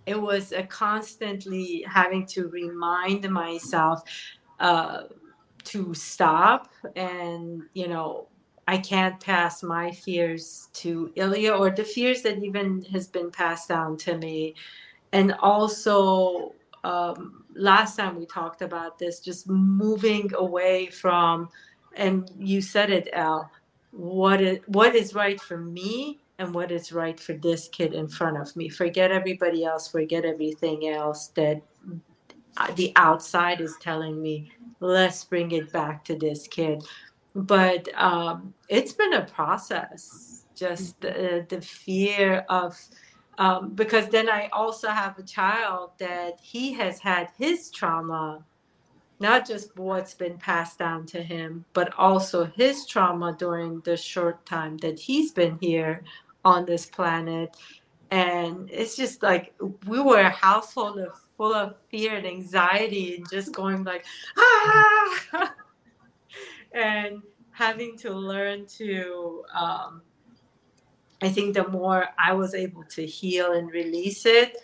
it 0.07 0.21
was 0.21 0.53
a 0.53 0.62
constantly 0.62 1.85
having 1.87 2.25
to 2.27 2.49
remind 2.49 3.29
myself 3.31 4.03
uh, 4.59 5.03
to 5.65 5.93
stop 5.93 6.71
and 6.97 7.62
you 7.75 7.87
know 7.87 8.27
i 8.67 8.79
can't 8.79 9.21
pass 9.21 9.62
my 9.62 9.91
fears 9.91 10.69
to 10.73 11.12
ilya 11.15 11.53
or 11.53 11.69
the 11.71 11.85
fears 11.85 12.23
that 12.23 12.43
even 12.43 12.83
has 12.91 13.07
been 13.07 13.31
passed 13.31 13.69
down 13.69 13.97
to 13.99 14.17
me. 14.17 14.55
And 15.12 15.35
also 15.41 16.55
um, 16.85 17.44
last 17.54 17.97
time 17.97 18.18
we 18.18 18.26
talked 18.26 18.62
about 18.62 18.99
this, 18.99 19.20
just 19.20 19.49
moving 19.49 20.30
away 20.35 20.87
from, 20.87 21.49
and 21.97 22.30
you 22.38 22.61
said 22.61 22.90
it, 22.90 23.08
Elle, 23.12 23.50
what 23.90 24.40
is, 24.40 24.58
what 24.66 24.94
is 24.94 25.14
right 25.14 25.40
for 25.40 25.56
me 25.58 26.20
and 26.38 26.54
what 26.54 26.70
is 26.70 26.92
right 26.92 27.18
for 27.18 27.32
this 27.32 27.68
kid 27.68 27.94
in 27.94 28.08
front 28.08 28.37
of 28.37 28.54
me. 28.54 28.68
Forget 28.68 29.11
everybody 29.11 29.64
else, 29.64 29.88
forget 29.88 30.25
everything 30.25 30.88
else 30.88 31.28
that 31.28 31.62
the 32.75 32.92
outside 32.97 33.61
is 33.61 33.76
telling 33.80 34.20
me, 34.20 34.50
let's 34.80 35.25
bring 35.25 35.52
it 35.52 35.73
back 35.73 36.04
to 36.04 36.16
this 36.16 36.47
kid. 36.47 36.82
But 37.35 37.88
um, 37.94 38.54
it's 38.68 38.92
been 38.92 39.14
a 39.14 39.25
process, 39.25 40.44
just 40.54 41.00
the, 41.00 41.47
the 41.49 41.61
fear 41.61 42.44
of, 42.49 42.76
um, 43.38 43.71
because 43.71 44.09
then 44.09 44.28
I 44.28 44.49
also 44.52 44.88
have 44.88 45.16
a 45.18 45.23
child 45.23 45.92
that 45.99 46.40
he 46.42 46.73
has 46.75 46.99
had 46.99 47.30
his 47.38 47.71
trauma, 47.71 48.45
not 49.21 49.47
just 49.47 49.76
what's 49.76 50.12
been 50.12 50.37
passed 50.38 50.80
down 50.80 51.07
to 51.07 51.23
him, 51.23 51.64
but 51.73 51.95
also 51.97 52.45
his 52.45 52.85
trauma 52.85 53.37
during 53.38 53.80
the 53.80 53.97
short 53.97 54.45
time 54.45 54.76
that 54.78 54.99
he's 54.99 55.30
been 55.30 55.57
here 55.61 56.02
on 56.45 56.66
this 56.66 56.87
planet. 56.87 57.57
And 58.11 58.68
it's 58.73 58.97
just 58.97 59.23
like 59.23 59.54
we 59.87 60.00
were 60.00 60.21
a 60.21 60.30
household 60.30 60.99
of 60.99 61.14
full 61.37 61.54
of 61.54 61.76
fear 61.90 62.16
and 62.16 62.26
anxiety 62.26 63.16
and 63.16 63.30
just 63.30 63.52
going 63.52 63.85
like 63.85 64.04
ah 64.37 65.54
and 66.73 67.23
having 67.52 67.97
to 67.99 68.12
learn 68.12 68.66
to 68.66 69.45
um, 69.54 70.02
I 71.21 71.29
think 71.29 71.55
the 71.55 71.67
more 71.69 72.07
I 72.19 72.33
was 72.33 72.55
able 72.55 72.85
to 72.85 73.05
heal 73.05 73.53
and 73.53 73.71
release 73.71 74.25
it, 74.25 74.57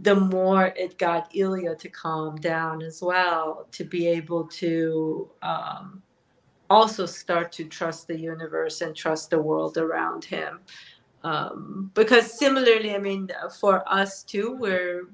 the 0.00 0.14
more 0.14 0.66
it 0.76 0.98
got 0.98 1.34
Ilya 1.34 1.76
to 1.76 1.88
calm 1.88 2.36
down 2.36 2.82
as 2.82 3.02
well, 3.02 3.66
to 3.72 3.84
be 3.84 4.06
able 4.06 4.44
to 4.44 5.28
um, 5.42 6.02
also 6.70 7.06
start 7.06 7.52
to 7.52 7.64
trust 7.64 8.06
the 8.06 8.18
universe 8.18 8.80
and 8.80 8.96
trust 8.96 9.30
the 9.30 9.40
world 9.40 9.76
around 9.76 10.24
him. 10.24 10.60
Um, 11.24 11.90
because 11.94 12.36
similarly, 12.36 12.94
I 12.94 12.98
mean, 12.98 13.30
for 13.60 13.84
us 13.86 14.22
too, 14.24 14.56
we're 14.58 15.08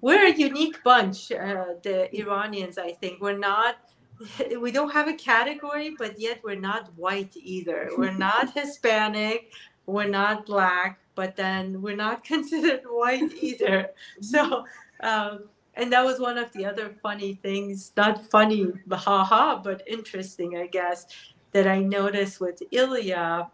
we're 0.00 0.26
a 0.26 0.34
unique 0.34 0.82
bunch. 0.84 1.32
Uh, 1.32 1.74
the 1.82 2.14
Iranians, 2.16 2.78
I 2.78 2.92
think, 2.92 3.20
we're 3.20 3.38
not. 3.38 3.76
We 4.60 4.72
don't 4.72 4.92
have 4.92 5.08
a 5.08 5.14
category, 5.14 5.94
but 5.96 6.18
yet 6.18 6.40
we're 6.44 6.64
not 6.70 6.92
white 6.96 7.32
either. 7.36 7.90
We're 7.96 8.18
not 8.28 8.52
Hispanic 8.58 9.52
we're 9.88 10.06
not 10.06 10.46
black, 10.46 11.00
but 11.14 11.34
then 11.34 11.80
we're 11.80 11.96
not 11.96 12.22
considered 12.32 12.82
white 12.88 13.32
either. 13.40 13.90
So, 14.20 14.64
um, 15.00 15.44
and 15.74 15.92
that 15.92 16.04
was 16.04 16.20
one 16.20 16.38
of 16.38 16.52
the 16.52 16.64
other 16.66 16.94
funny 17.02 17.34
things, 17.42 17.92
not 17.96 18.24
funny, 18.30 18.66
haha, 18.90 19.60
but 19.62 19.82
interesting, 19.86 20.56
I 20.56 20.66
guess, 20.66 21.06
that 21.52 21.66
I 21.66 21.80
noticed 21.80 22.40
with 22.40 22.62
Ilya, 22.72 23.48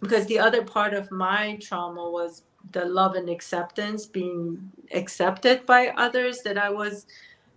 because 0.00 0.26
the 0.26 0.38
other 0.38 0.64
part 0.64 0.94
of 0.94 1.10
my 1.10 1.58
trauma 1.60 2.10
was 2.10 2.42
the 2.72 2.84
love 2.84 3.14
and 3.14 3.28
acceptance, 3.28 4.06
being 4.06 4.72
accepted 4.92 5.66
by 5.66 5.88
others 5.96 6.40
that 6.42 6.58
I 6.58 6.70
was 6.70 7.06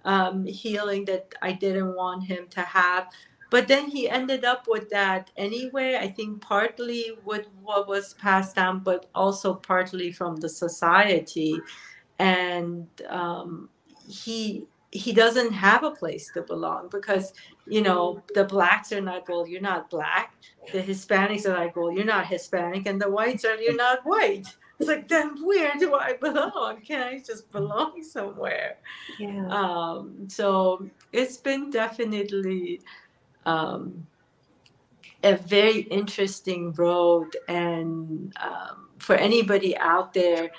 um, 0.05 0.45
healing 0.45 1.05
that 1.05 1.33
I 1.41 1.53
didn't 1.53 1.95
want 1.95 2.25
him 2.25 2.47
to 2.51 2.61
have 2.61 3.07
but 3.49 3.67
then 3.67 3.89
he 3.89 4.09
ended 4.09 4.45
up 4.45 4.65
with 4.67 4.89
that 4.89 5.31
anyway 5.37 5.97
i 5.99 6.07
think 6.07 6.41
partly 6.41 7.17
with 7.25 7.47
what 7.61 7.87
was 7.87 8.13
passed 8.15 8.55
down 8.55 8.79
but 8.79 9.09
also 9.15 9.53
partly 9.53 10.11
from 10.11 10.35
the 10.37 10.49
society. 10.49 11.59
And 12.17 12.87
um, 13.07 13.69
he 14.07 14.65
he 14.91 15.13
doesn't 15.13 15.51
have 15.53 15.83
a 15.83 15.91
place 15.91 16.31
to 16.33 16.41
belong 16.41 16.89
because 16.89 17.31
you 17.67 17.79
know 17.79 18.23
the 18.33 18.43
blacks 18.43 18.91
are 18.91 19.01
not 19.01 19.29
well 19.29 19.47
you're 19.47 19.61
not 19.61 19.89
black. 19.89 20.33
The 20.73 20.81
hispanics 20.81 21.45
are 21.45 21.57
like 21.57 21.75
well 21.75 21.91
you're 21.91 22.05
not 22.05 22.25
hispanic. 22.27 22.87
And 22.87 22.99
the 22.99 23.09
whites 23.09 23.45
are 23.45 23.55
you're 23.55 23.75
not 23.75 23.99
white. 24.03 24.47
It's 24.79 24.87
like 24.87 25.07
then 25.07 25.35
where 25.45 25.73
do 25.77 25.93
i 25.93 26.13
belong? 26.13 26.81
Can 26.81 27.01
i 27.03 27.19
just 27.19 27.51
belong 27.51 28.03
somewhere? 28.03 28.77
Yeah. 29.19 29.45
Um 29.47 30.27
so 30.27 30.89
it's 31.13 31.37
been 31.37 31.69
definitely 31.69 32.81
um, 33.49 34.07
a 35.23 35.35
very 35.35 35.81
interesting 35.81 36.71
road. 36.73 37.35
And 37.47 38.33
um, 38.41 38.89
for 38.97 39.15
anybody 39.15 39.77
out 39.77 40.13
there, 40.13 40.51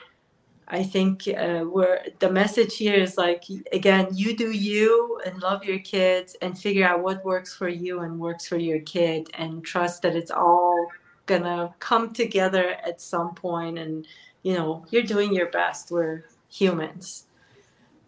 I 0.72 0.84
think 0.84 1.26
uh, 1.26 1.64
we're 1.66 2.00
the 2.20 2.30
message 2.30 2.76
here 2.76 2.94
is 2.94 3.16
like 3.16 3.44
again, 3.72 4.08
you 4.12 4.36
do 4.36 4.52
you 4.52 5.20
and 5.26 5.42
love 5.42 5.64
your 5.64 5.80
kids 5.80 6.36
and 6.42 6.56
figure 6.56 6.86
out 6.86 7.02
what 7.02 7.24
works 7.24 7.54
for 7.54 7.68
you 7.68 8.00
and 8.00 8.20
works 8.20 8.46
for 8.46 8.56
your 8.56 8.80
kid 8.80 9.28
and 9.34 9.64
trust 9.64 10.02
that 10.02 10.14
it's 10.14 10.30
all 10.30 10.86
gonna 11.26 11.74
come 11.80 12.12
together 12.12 12.76
at 12.84 13.00
some 13.00 13.34
point 13.34 13.78
and 13.78 14.06
you 14.42 14.54
know 14.54 14.84
you're 14.90 15.02
doing 15.02 15.34
your 15.34 15.50
best. 15.50 15.90
We're 15.90 16.24
humans, 16.48 17.26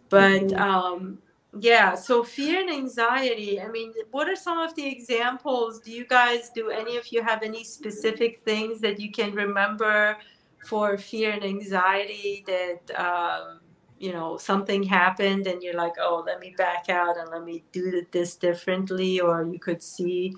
but 0.09 0.43
mm-hmm. 0.43 0.62
um, 0.62 1.19
yeah. 1.59 1.94
So 1.94 2.25
fear 2.25 2.61
and 2.61 2.71
anxiety. 2.71 3.61
I 3.61 3.68
mean, 3.68 3.92
what 4.11 4.28
are 4.28 4.37
some 4.37 4.59
of 4.59 4.75
the 4.75 4.87
examples? 4.87 5.80
Do 5.80 5.90
you 5.90 6.06
guys 6.06 6.50
do 6.54 6.71
any 6.71 6.97
of 6.97 7.12
you 7.12 7.23
have 7.23 7.42
any 7.42 7.64
specific 7.64 8.40
things 8.44 8.80
that 8.80 8.99
you 9.00 9.11
can 9.11 9.35
remember? 9.35 10.16
for 10.62 10.97
fear 10.97 11.32
and 11.32 11.44
anxiety 11.44 12.44
that 12.47 12.99
um, 12.99 13.61
you 13.99 14.12
know 14.12 14.37
something 14.37 14.82
happened 14.82 15.47
and 15.47 15.62
you're 15.62 15.75
like 15.75 15.94
oh 16.00 16.23
let 16.26 16.40
me 16.40 16.54
back 16.56 16.88
out 16.88 17.16
and 17.18 17.28
let 17.30 17.44
me 17.44 17.62
do 17.73 18.04
this 18.12 18.37
differently 18.37 19.21
or 19.21 19.44
you 19.44 19.59
could 19.59 19.82
see 19.82 20.35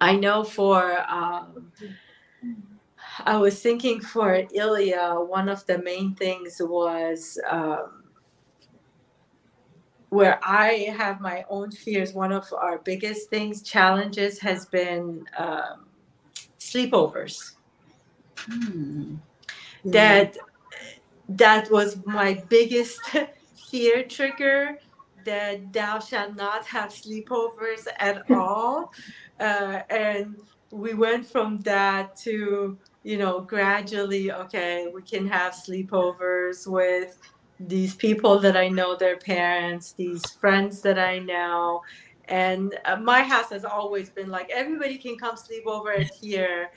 i 0.00 0.14
know 0.14 0.44
for 0.44 0.98
um, 1.10 1.72
i 3.24 3.36
was 3.36 3.60
thinking 3.60 4.00
for 4.00 4.42
ilya 4.54 5.14
one 5.14 5.48
of 5.48 5.64
the 5.66 5.78
main 5.78 6.14
things 6.14 6.60
was 6.60 7.38
um, 7.50 8.04
where 10.16 10.38
i 10.42 10.94
have 10.96 11.20
my 11.20 11.44
own 11.48 11.70
fears 11.70 12.12
one 12.12 12.32
of 12.32 12.52
our 12.52 12.78
biggest 12.78 13.30
things 13.30 13.62
challenges 13.62 14.38
has 14.38 14.66
been 14.66 15.24
um, 15.38 15.86
sleepovers 16.58 17.56
Hmm. 18.48 19.16
That 19.84 20.36
that 21.28 21.70
was 21.70 22.04
my 22.04 22.42
biggest 22.48 23.00
fear 23.70 24.04
trigger. 24.04 24.78
That 25.24 25.72
thou 25.72 25.98
shalt 25.98 26.36
not 26.36 26.66
have 26.66 26.90
sleepovers 26.90 27.86
at 27.98 28.22
all, 28.30 28.92
uh, 29.40 29.80
and 29.90 30.36
we 30.70 30.94
went 30.94 31.26
from 31.26 31.60
that 31.60 32.16
to 32.16 32.78
you 33.02 33.18
know 33.18 33.40
gradually 33.40 34.32
okay 34.32 34.88
we 34.92 35.00
can 35.00 35.28
have 35.28 35.52
sleepovers 35.52 36.66
with 36.66 37.18
these 37.58 37.94
people 37.94 38.38
that 38.40 38.56
I 38.56 38.68
know 38.68 38.96
their 38.96 39.16
parents, 39.16 39.92
these 39.92 40.24
friends 40.32 40.82
that 40.82 40.98
I 40.98 41.18
know, 41.18 41.82
and 42.28 42.76
uh, 42.84 42.96
my 42.96 43.22
house 43.22 43.50
has 43.50 43.64
always 43.64 44.10
been 44.10 44.28
like 44.28 44.50
everybody 44.50 44.98
can 44.98 45.16
come 45.16 45.36
sleep 45.36 45.66
over 45.66 45.92
at 45.92 46.12
here. 46.12 46.70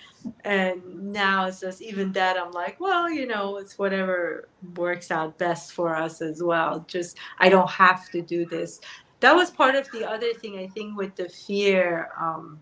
And 0.43 1.12
now 1.12 1.48
it's 1.48 1.59
just 1.59 1.81
even 1.81 2.12
that 2.13 2.38
i'm 2.38 2.51
like 2.51 2.79
well 2.79 3.09
you 3.09 3.25
know 3.25 3.57
it's 3.57 3.77
whatever 3.79 4.48
works 4.75 5.12
out 5.12 5.38
best 5.38 5.74
for 5.74 5.95
us 5.95 6.21
as 6.21 6.43
well. 6.43 6.86
Just 6.88 7.17
i 7.39 7.50
don't 7.50 7.69
have 7.69 8.09
to 8.12 8.21
do 8.21 8.45
this. 8.45 8.79
That 9.21 9.36
was 9.36 9.50
part 9.50 9.75
of 9.75 9.89
the 9.91 10.07
other 10.07 10.33
thing 10.33 10.57
i 10.57 10.67
think 10.67 10.95
with 10.98 11.15
the 11.15 11.29
fear 11.29 12.09
um, 12.19 12.59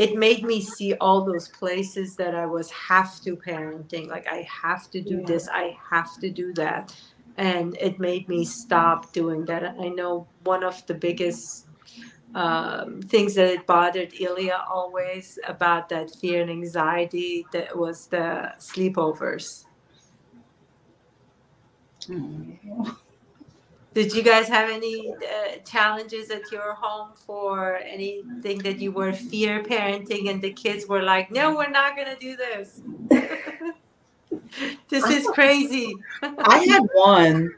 it 0.00 0.16
made 0.16 0.42
me 0.42 0.60
see 0.60 0.94
all 0.94 1.24
those 1.24 1.48
places 1.48 2.16
that 2.16 2.34
i 2.34 2.46
was 2.46 2.70
have 2.70 3.20
to 3.20 3.36
parenting 3.36 4.08
like 4.08 4.26
i 4.26 4.46
have 4.62 4.90
to 4.90 5.00
do 5.00 5.16
yeah. 5.16 5.26
this 5.26 5.48
i 5.52 5.76
have 5.90 6.18
to 6.18 6.30
do 6.30 6.52
that 6.54 6.94
and 7.40 7.76
it 7.80 7.98
made 7.98 8.28
me 8.28 8.44
stop 8.44 9.12
doing 9.12 9.46
that. 9.46 9.74
I 9.80 9.88
know 9.88 10.26
one 10.44 10.62
of 10.62 10.86
the 10.86 10.92
biggest 10.92 11.66
um, 12.34 13.00
things 13.00 13.34
that 13.34 13.48
it 13.48 13.66
bothered 13.66 14.12
Ilya 14.20 14.64
always 14.68 15.38
about 15.46 15.88
that 15.88 16.10
fear 16.14 16.42
and 16.42 16.50
anxiety 16.50 17.46
that 17.52 17.76
was 17.76 18.06
the 18.08 18.52
sleepovers. 18.58 19.64
Mm. 22.06 22.96
Did 23.92 24.14
you 24.14 24.22
guys 24.22 24.46
have 24.46 24.70
any 24.70 25.12
uh, 25.12 25.56
challenges 25.64 26.30
at 26.30 26.52
your 26.52 26.74
home 26.74 27.10
for 27.26 27.78
anything 27.78 28.58
that 28.58 28.78
you 28.78 28.92
were 28.92 29.12
fear 29.12 29.64
parenting 29.64 30.30
and 30.30 30.40
the 30.40 30.52
kids 30.52 30.86
were 30.86 31.02
like, 31.02 31.32
no, 31.32 31.56
we're 31.56 31.70
not 31.70 31.96
going 31.96 32.06
to 32.06 32.16
do 32.16 32.36
this? 32.36 32.82
this 34.88 35.04
is 35.10 35.26
crazy. 35.28 35.92
I 36.22 36.58
had 36.68 36.82
one, 36.94 37.52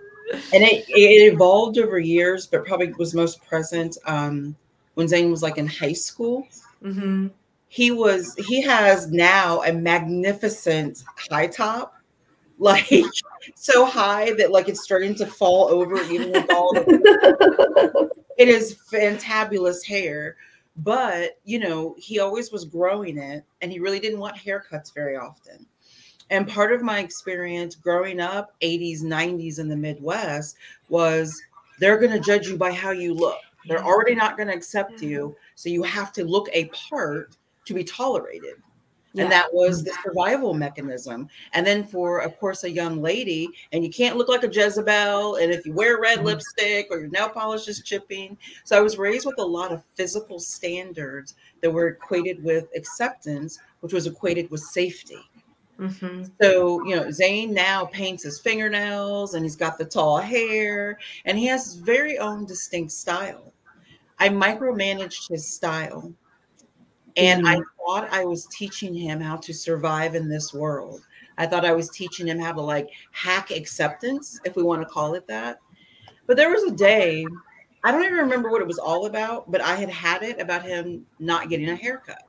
and 0.54 0.62
it, 0.64 0.86
it 0.88 1.32
evolved 1.32 1.78
over 1.78 1.98
years, 1.98 2.46
but 2.46 2.64
probably 2.64 2.94
was 2.94 3.14
most 3.14 3.44
present 3.44 3.98
um, 4.06 4.56
when 4.94 5.08
Zane 5.08 5.30
was 5.30 5.42
like 5.42 5.58
in 5.58 5.66
high 5.66 5.92
school. 5.92 6.46
Mm-hmm. 6.82 7.28
He 7.68 7.90
was 7.90 8.34
he 8.36 8.62
has 8.62 9.10
now 9.10 9.62
a 9.62 9.72
magnificent 9.72 11.04
high 11.30 11.46
top, 11.46 11.94
like 12.58 12.90
so 13.54 13.84
high 13.84 14.32
that 14.34 14.50
like 14.50 14.68
it's 14.68 14.82
starting 14.82 15.14
to 15.16 15.26
fall 15.26 15.68
over 15.68 16.00
even 16.04 16.32
with 16.32 16.50
all 16.50 16.72
the. 16.72 18.10
it 18.38 18.48
is 18.48 18.78
fantabulous 18.92 19.84
hair, 19.86 20.36
but 20.76 21.38
you 21.44 21.58
know 21.58 21.94
he 21.98 22.18
always 22.18 22.52
was 22.52 22.64
growing 22.64 23.18
it, 23.18 23.44
and 23.60 23.72
he 23.72 23.78
really 23.78 24.00
didn't 24.00 24.20
want 24.20 24.36
haircuts 24.36 24.94
very 24.94 25.16
often. 25.16 25.66
And 26.30 26.48
part 26.48 26.72
of 26.72 26.80
my 26.82 27.00
experience 27.00 27.74
growing 27.74 28.18
up, 28.18 28.54
80s, 28.62 29.02
90s 29.02 29.58
in 29.58 29.68
the 29.68 29.76
Midwest, 29.76 30.56
was 30.88 31.38
they're 31.78 31.98
going 31.98 32.12
to 32.12 32.20
judge 32.20 32.48
you 32.48 32.56
by 32.56 32.72
how 32.72 32.90
you 32.90 33.12
look. 33.12 33.36
They're 33.68 33.84
already 33.84 34.14
not 34.14 34.36
going 34.36 34.48
to 34.48 34.54
accept 34.54 35.02
you. 35.02 35.18
Mm-hmm. 35.18 35.36
So 35.56 35.68
you 35.68 35.82
have 35.82 36.10
to 36.14 36.24
look 36.24 36.48
a 36.52 36.66
part 36.66 37.36
to 37.66 37.74
be 37.74 37.84
tolerated. 37.84 38.54
Yeah. 39.14 39.24
And 39.24 39.32
that 39.32 39.52
was 39.52 39.84
the 39.84 39.92
survival 40.02 40.54
mechanism. 40.54 41.28
And 41.52 41.66
then 41.66 41.84
for, 41.84 42.20
of 42.20 42.38
course, 42.38 42.64
a 42.64 42.70
young 42.70 43.02
lady, 43.02 43.48
and 43.72 43.84
you 43.84 43.90
can't 43.90 44.16
look 44.16 44.28
like 44.28 44.42
a 44.42 44.48
Jezebel. 44.48 45.36
And 45.36 45.52
if 45.52 45.66
you 45.66 45.74
wear 45.74 46.00
red 46.00 46.18
mm-hmm. 46.18 46.28
lipstick 46.28 46.86
or 46.90 46.98
your 46.98 47.08
nail 47.08 47.28
polish 47.28 47.68
is 47.68 47.82
chipping. 47.82 48.38
So 48.64 48.76
I 48.76 48.80
was 48.80 48.96
raised 48.96 49.26
with 49.26 49.38
a 49.38 49.44
lot 49.44 49.70
of 49.70 49.84
physical 49.94 50.38
standards 50.38 51.34
that 51.60 51.70
were 51.70 51.88
equated 51.88 52.42
with 52.42 52.68
acceptance, 52.74 53.58
which 53.80 53.92
was 53.92 54.06
equated 54.06 54.50
with 54.50 54.60
safety. 54.60 55.20
Mm-hmm. 55.78 56.24
So, 56.40 56.84
you 56.86 56.96
know, 56.96 57.10
Zane 57.10 57.52
now 57.52 57.86
paints 57.86 58.22
his 58.22 58.38
fingernails 58.38 59.34
and 59.34 59.44
he's 59.44 59.56
got 59.56 59.78
the 59.78 59.84
tall 59.84 60.18
hair 60.18 60.98
and 61.24 61.38
he 61.38 61.46
has 61.46 61.64
his 61.64 61.74
very 61.76 62.18
own 62.18 62.46
distinct 62.46 62.92
style. 62.92 63.52
I 64.18 64.28
micromanaged 64.28 65.28
his 65.28 65.52
style 65.52 66.12
and 67.16 67.44
mm-hmm. 67.44 67.60
I 67.60 67.62
thought 67.78 68.12
I 68.12 68.24
was 68.24 68.46
teaching 68.46 68.94
him 68.94 69.20
how 69.20 69.36
to 69.36 69.52
survive 69.52 70.14
in 70.14 70.28
this 70.28 70.52
world. 70.54 71.02
I 71.38 71.46
thought 71.46 71.64
I 71.64 71.72
was 71.72 71.90
teaching 71.90 72.26
him 72.26 72.38
how 72.38 72.52
to 72.52 72.60
like 72.60 72.90
hack 73.10 73.50
acceptance, 73.50 74.40
if 74.44 74.56
we 74.56 74.62
want 74.62 74.82
to 74.82 74.88
call 74.88 75.14
it 75.14 75.26
that. 75.28 75.58
But 76.26 76.36
there 76.36 76.50
was 76.50 76.64
a 76.64 76.74
day, 76.74 77.26
I 77.84 77.90
don't 77.90 78.04
even 78.04 78.16
remember 78.16 78.50
what 78.50 78.62
it 78.62 78.66
was 78.66 78.78
all 78.78 79.06
about, 79.06 79.50
but 79.50 79.60
I 79.60 79.74
had 79.74 79.90
had 79.90 80.22
it 80.22 80.40
about 80.40 80.62
him 80.62 81.06
not 81.18 81.48
getting 81.48 81.68
a 81.68 81.76
haircut. 81.76 82.22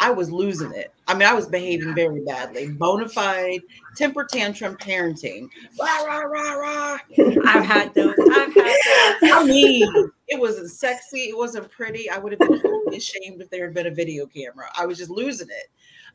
I 0.00 0.10
was 0.10 0.32
losing 0.32 0.72
it. 0.72 0.92
I 1.06 1.12
mean, 1.12 1.28
I 1.28 1.34
was 1.34 1.46
behaving 1.46 1.94
very 1.94 2.24
badly. 2.24 2.68
Bona 2.72 3.06
fide 3.06 3.60
temper 3.96 4.24
tantrum 4.24 4.76
parenting. 4.76 5.48
Rah, 5.78 6.02
rah, 6.04 6.20
rah, 6.20 6.52
rah. 6.54 6.98
I've 7.46 7.64
had 7.66 7.94
those. 7.94 8.14
I've 8.18 8.54
had 8.54 9.16
those. 9.20 9.30
I 9.30 9.44
mean, 9.44 10.10
it 10.28 10.40
wasn't 10.40 10.70
sexy. 10.70 11.28
It 11.28 11.36
wasn't 11.36 11.70
pretty. 11.70 12.08
I 12.08 12.16
would 12.16 12.32
have 12.32 12.38
been 12.38 12.60
totally 12.62 12.96
ashamed 12.96 13.42
if 13.42 13.50
there 13.50 13.64
had 13.64 13.74
been 13.74 13.88
a 13.88 13.94
video 13.94 14.24
camera. 14.24 14.70
I 14.76 14.86
was 14.86 14.96
just 14.96 15.10
losing 15.10 15.48
it. 15.50 15.66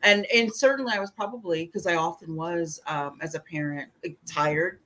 And 0.01 0.25
and 0.33 0.53
certainly 0.53 0.93
I 0.93 0.99
was 0.99 1.11
probably 1.11 1.67
because 1.67 1.85
I 1.85 1.95
often 1.95 2.35
was 2.35 2.81
um, 2.87 3.19
as 3.21 3.35
a 3.35 3.39
parent 3.39 3.89
tired. 4.25 4.79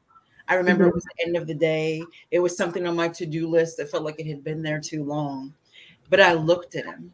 I 0.50 0.56
remember 0.56 0.84
mm-hmm. 0.84 0.90
it 0.90 0.96
was 0.96 1.04
the 1.06 1.26
end 1.26 1.38
of 1.38 1.48
the 1.48 1.54
day. 1.54 2.04
It 2.32 2.40
was 2.40 2.58
something 2.58 2.86
on 2.86 2.96
my 2.96 3.08
to-do 3.08 3.48
list 3.48 3.78
that 3.78 3.90
felt 3.90 4.04
like 4.04 4.20
it 4.20 4.28
had 4.28 4.44
been 4.44 4.62
there 4.62 4.82
too 4.82 5.04
long. 5.04 5.54
But 6.10 6.20
I 6.20 6.34
looked 6.34 6.76
at 6.76 6.86
him 6.86 7.14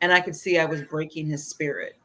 and 0.00 0.12
I 0.12 0.20
could 0.20 0.36
see 0.36 0.58
I 0.58 0.64
was 0.64 0.82
breaking 0.82 1.26
his 1.26 1.46
spirit. 1.46 1.96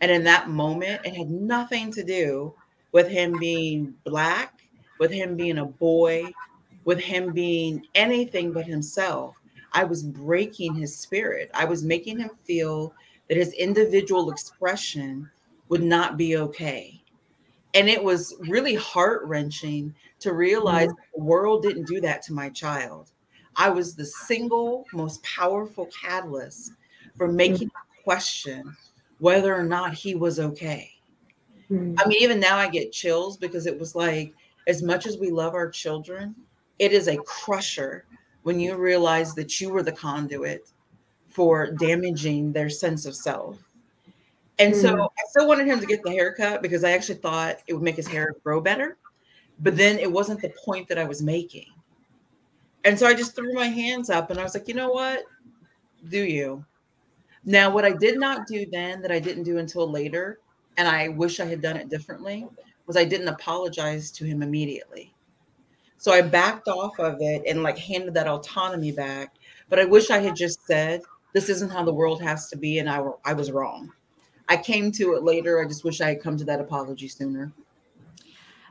And 0.00 0.10
in 0.10 0.24
that 0.24 0.48
moment, 0.48 1.04
it 1.04 1.14
had 1.14 1.30
nothing 1.30 1.90
to 1.92 2.04
do 2.04 2.54
with 2.92 3.08
him 3.08 3.36
being 3.38 3.94
black, 4.04 4.60
with 4.98 5.10
him 5.10 5.36
being 5.36 5.58
a 5.58 5.64
boy, 5.64 6.24
with 6.84 7.00
him 7.00 7.32
being 7.32 7.84
anything 7.94 8.52
but 8.52 8.66
himself. 8.66 9.34
I 9.72 9.84
was 9.84 10.02
breaking 10.02 10.74
his 10.74 10.96
spirit. 10.96 11.50
I 11.52 11.64
was 11.64 11.84
making 11.84 12.18
him 12.18 12.30
feel 12.44 12.94
that 13.28 13.36
his 13.36 13.52
individual 13.52 14.30
expression 14.30 15.28
would 15.68 15.82
not 15.82 16.16
be 16.16 16.36
okay. 16.36 17.02
And 17.74 17.88
it 17.88 18.02
was 18.02 18.34
really 18.40 18.74
heart 18.74 19.22
wrenching 19.24 19.94
to 20.20 20.32
realize 20.32 20.88
mm-hmm. 20.88 21.20
the 21.20 21.24
world 21.24 21.62
didn't 21.62 21.86
do 21.86 22.00
that 22.00 22.22
to 22.22 22.32
my 22.32 22.48
child. 22.48 23.10
I 23.56 23.68
was 23.68 23.94
the 23.94 24.06
single 24.06 24.86
most 24.92 25.22
powerful 25.22 25.86
catalyst 25.86 26.72
for 27.18 27.28
making 27.28 27.68
mm-hmm. 27.68 28.02
question 28.04 28.76
whether 29.18 29.54
or 29.54 29.64
not 29.64 29.92
he 29.92 30.14
was 30.14 30.40
okay. 30.40 30.92
Mm-hmm. 31.70 31.96
I 31.98 32.08
mean, 32.08 32.22
even 32.22 32.40
now 32.40 32.56
I 32.56 32.68
get 32.68 32.92
chills 32.92 33.36
because 33.36 33.66
it 33.66 33.78
was 33.78 33.94
like, 33.94 34.32
as 34.66 34.82
much 34.82 35.06
as 35.06 35.18
we 35.18 35.30
love 35.30 35.54
our 35.54 35.68
children, 35.68 36.34
it 36.78 36.92
is 36.92 37.08
a 37.08 37.16
crusher 37.18 38.04
when 38.42 38.60
you 38.60 38.76
realize 38.76 39.34
that 39.34 39.60
you 39.60 39.70
were 39.70 39.82
the 39.82 39.92
conduit 39.92 40.70
for 41.28 41.72
damaging 41.72 42.52
their 42.52 42.70
sense 42.70 43.04
of 43.04 43.14
self. 43.14 43.58
And 44.58 44.74
so 44.74 44.94
mm. 44.94 45.04
I 45.04 45.22
still 45.30 45.46
wanted 45.46 45.66
him 45.66 45.80
to 45.80 45.86
get 45.86 46.02
the 46.02 46.10
haircut 46.10 46.62
because 46.62 46.84
I 46.84 46.92
actually 46.92 47.16
thought 47.16 47.58
it 47.66 47.74
would 47.74 47.82
make 47.82 47.96
his 47.96 48.08
hair 48.08 48.34
grow 48.42 48.60
better. 48.60 48.96
But 49.60 49.76
then 49.76 49.98
it 49.98 50.10
wasn't 50.10 50.40
the 50.40 50.52
point 50.64 50.88
that 50.88 50.98
I 50.98 51.04
was 51.04 51.22
making. 51.22 51.66
And 52.84 52.98
so 52.98 53.06
I 53.06 53.14
just 53.14 53.34
threw 53.34 53.52
my 53.54 53.66
hands 53.66 54.08
up 54.08 54.30
and 54.30 54.38
I 54.38 54.42
was 54.42 54.54
like, 54.54 54.68
you 54.68 54.74
know 54.74 54.90
what? 54.90 55.24
Do 56.08 56.22
you? 56.22 56.64
Now, 57.44 57.70
what 57.70 57.84
I 57.84 57.92
did 57.92 58.18
not 58.18 58.46
do 58.46 58.66
then 58.70 59.00
that 59.02 59.12
I 59.12 59.18
didn't 59.18 59.44
do 59.44 59.58
until 59.58 59.90
later, 59.90 60.40
and 60.76 60.86
I 60.86 61.08
wish 61.08 61.40
I 61.40 61.46
had 61.46 61.62
done 61.62 61.76
it 61.76 61.88
differently, 61.88 62.46
was 62.86 62.96
I 62.96 63.04
didn't 63.04 63.28
apologize 63.28 64.10
to 64.12 64.24
him 64.24 64.42
immediately. 64.42 65.14
So 65.98 66.12
I 66.12 66.22
backed 66.22 66.68
off 66.68 66.98
of 67.00 67.16
it 67.20 67.42
and 67.46 67.62
like 67.62 67.76
handed 67.76 68.14
that 68.14 68.28
autonomy 68.28 68.92
back. 68.92 69.34
But 69.68 69.80
I 69.80 69.84
wish 69.84 70.10
I 70.10 70.18
had 70.18 70.36
just 70.36 70.64
said, 70.66 71.02
this 71.34 71.48
isn't 71.48 71.70
how 71.70 71.84
the 71.84 71.92
world 71.92 72.22
has 72.22 72.48
to 72.50 72.56
be. 72.56 72.78
And 72.78 72.88
I, 72.88 73.00
were, 73.00 73.18
I 73.24 73.32
was 73.32 73.50
wrong. 73.50 73.92
I 74.48 74.56
came 74.56 74.90
to 74.92 75.14
it 75.14 75.24
later. 75.24 75.62
I 75.62 75.66
just 75.66 75.84
wish 75.84 76.00
I 76.00 76.10
had 76.10 76.22
come 76.22 76.36
to 76.38 76.44
that 76.44 76.60
apology 76.60 77.08
sooner. 77.08 77.52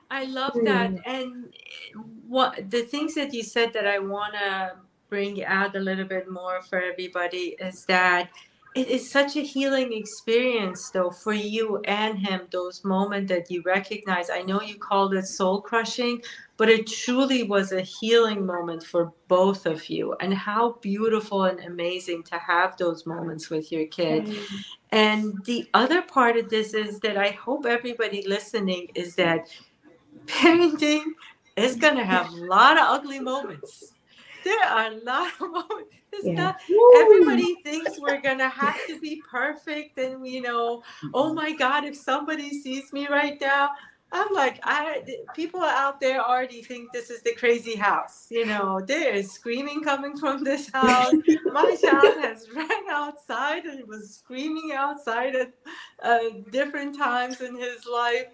I 0.10 0.23
love 0.25 0.53
that. 0.63 0.91
Mm. 0.91 1.01
And 1.06 1.53
what 2.27 2.71
the 2.71 2.84
things 2.84 3.13
that 3.15 3.34
you 3.34 3.43
said 3.43 3.73
that 3.73 3.86
I 3.86 3.99
want 3.99 4.34
to 4.34 4.77
bring 5.10 5.43
out 5.43 5.75
a 5.75 5.80
little 5.80 6.06
bit 6.06 6.30
more 6.32 6.62
for 6.62 6.82
everybody 6.82 7.56
is 7.60 7.86
that 7.86 8.30
it 8.77 8.87
is 8.89 9.09
such 9.09 9.35
a 9.35 9.41
healing 9.41 9.91
experience 9.91 10.91
though 10.91 11.09
for 11.09 11.33
you 11.33 11.79
and 11.85 12.19
him 12.19 12.41
those 12.51 12.83
moments 12.83 13.29
that 13.29 13.49
you 13.49 13.63
recognize. 13.63 14.29
I 14.29 14.43
know 14.43 14.61
you 14.61 14.75
called 14.75 15.15
it 15.15 15.25
soul 15.25 15.61
crushing 15.61 16.21
but 16.57 16.69
it 16.69 16.87
truly 16.87 17.43
was 17.43 17.71
a 17.71 17.81
healing 17.81 18.43
moment 18.45 18.83
for 18.83 19.13
both 19.27 19.67
of 19.67 19.89
you. 19.89 20.15
And 20.19 20.33
how 20.33 20.73
beautiful 20.81 21.45
and 21.45 21.59
amazing 21.59 22.23
to 22.23 22.37
have 22.39 22.75
those 22.77 23.05
moments 23.05 23.49
with 23.49 23.71
your 23.71 23.85
kid. 23.87 24.25
Mm-hmm. 24.25 24.55
and 24.91 25.45
the 25.45 25.67
other 25.73 26.01
part 26.01 26.37
of 26.37 26.49
this 26.49 26.73
is 26.73 26.99
that 26.99 27.17
i 27.17 27.29
hope 27.45 27.65
everybody 27.65 28.21
listening 28.25 28.87
is 28.95 29.15
that 29.15 29.49
parenting 30.27 31.03
is 31.57 31.75
going 31.75 31.97
to 31.97 32.05
have 32.05 32.29
a 32.31 32.35
lot 32.55 32.77
of 32.77 32.85
ugly 32.95 33.19
moments 33.19 33.93
there 34.47 34.63
are 34.63 34.91
a 34.91 34.95
lot 35.03 35.31
of 35.41 35.51
moments. 35.51 35.93
Yeah. 36.23 36.33
Not, 36.33 36.62
everybody 36.95 37.55
thinks 37.63 37.99
we're 37.99 38.21
gonna 38.21 38.49
have 38.49 38.79
to 38.88 38.99
be 38.99 39.21
perfect, 39.29 39.97
and 39.97 40.25
you 40.25 40.41
know, 40.41 40.83
oh 41.13 41.33
my 41.33 41.51
God, 41.53 41.83
if 41.83 41.95
somebody 41.95 42.49
sees 42.62 42.91
me 42.93 43.07
right 43.07 43.39
now, 43.39 43.71
I'm 44.12 44.33
like, 44.33 44.60
I 44.63 45.03
people 45.36 45.62
out 45.62 45.99
there 45.99 46.21
already 46.21 46.63
think 46.63 46.93
this 46.93 47.10
is 47.10 47.21
the 47.23 47.33
crazy 47.36 47.75
house. 47.75 48.27
You 48.29 48.45
know, 48.45 48.79
there 48.79 49.13
is 49.13 49.31
screaming 49.31 49.83
coming 49.83 50.17
from 50.17 50.43
this 50.43 50.71
house. 50.71 51.13
My 51.51 51.75
child 51.75 52.17
has 52.23 52.47
ran 52.55 52.89
outside 52.89 53.65
and 53.65 53.86
was 53.86 54.15
screaming 54.15 54.71
outside 54.73 55.36
at 55.36 55.53
uh, 56.01 56.19
different 56.51 56.97
times 56.97 57.41
in 57.41 57.55
his 57.55 57.86
life, 57.86 58.27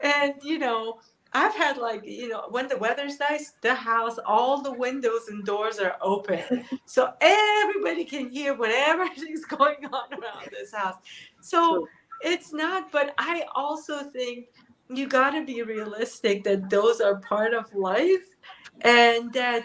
and 0.00 0.34
you 0.42 0.58
know, 0.58 0.98
I've 1.32 1.54
had 1.54 1.78
like, 1.78 2.04
you 2.04 2.28
know, 2.28 2.46
when 2.50 2.66
the 2.68 2.76
weather's 2.76 3.18
nice, 3.20 3.52
the 3.60 3.74
house, 3.74 4.18
all 4.26 4.62
the 4.62 4.72
windows 4.72 5.28
and 5.28 5.44
doors 5.44 5.78
are 5.78 5.96
open. 6.02 6.64
So 6.86 7.12
everybody 7.20 8.04
can 8.04 8.30
hear 8.30 8.54
whatever 8.54 9.04
is 9.28 9.44
going 9.44 9.86
on 9.92 10.12
around 10.12 10.48
this 10.50 10.72
house. 10.72 10.96
So 11.40 11.78
True. 11.78 11.88
it's 12.22 12.52
not, 12.52 12.90
but 12.90 13.14
I 13.16 13.44
also 13.54 14.02
think 14.10 14.46
you 14.88 15.06
got 15.06 15.30
to 15.30 15.44
be 15.44 15.62
realistic 15.62 16.42
that 16.44 16.68
those 16.68 17.00
are 17.00 17.16
part 17.20 17.54
of 17.54 17.72
life 17.74 18.36
and 18.80 19.32
that 19.32 19.62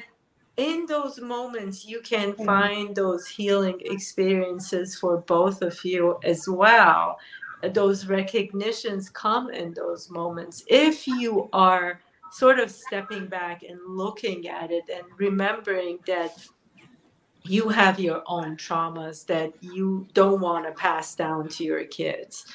in 0.58 0.86
those 0.86 1.20
moments 1.20 1.86
you 1.86 2.00
can 2.02 2.34
mm-hmm. 2.34 2.46
find 2.46 2.96
those 2.96 3.28
healing 3.28 3.80
experiences 3.82 4.96
for 4.96 5.18
both 5.18 5.62
of 5.62 5.84
you 5.84 6.20
as 6.24 6.48
well 6.48 7.18
those 7.74 8.08
recognitions 8.08 9.10
come 9.10 9.50
in 9.50 9.74
those 9.74 10.10
moments. 10.10 10.64
If 10.68 11.08
you 11.08 11.50
are 11.54 12.02
sort 12.32 12.60
of 12.60 12.70
stepping 12.70 13.28
back 13.28 13.64
and 13.64 13.80
looking 13.88 14.48
at 14.48 14.72
it 14.72 14.84
and 14.94 15.06
remembering 15.18 16.00
that 16.06 16.38
you 17.44 17.70
have 17.70 18.00
your 18.00 18.24
own 18.26 18.58
traumas 18.58 19.26
that 19.28 19.54
you 19.62 20.08
don't 20.14 20.42
want 20.42 20.66
to 20.66 20.72
pass 20.72 21.16
down 21.16 21.48
to 21.48 21.64
your 21.64 21.86
kids. 21.86 22.46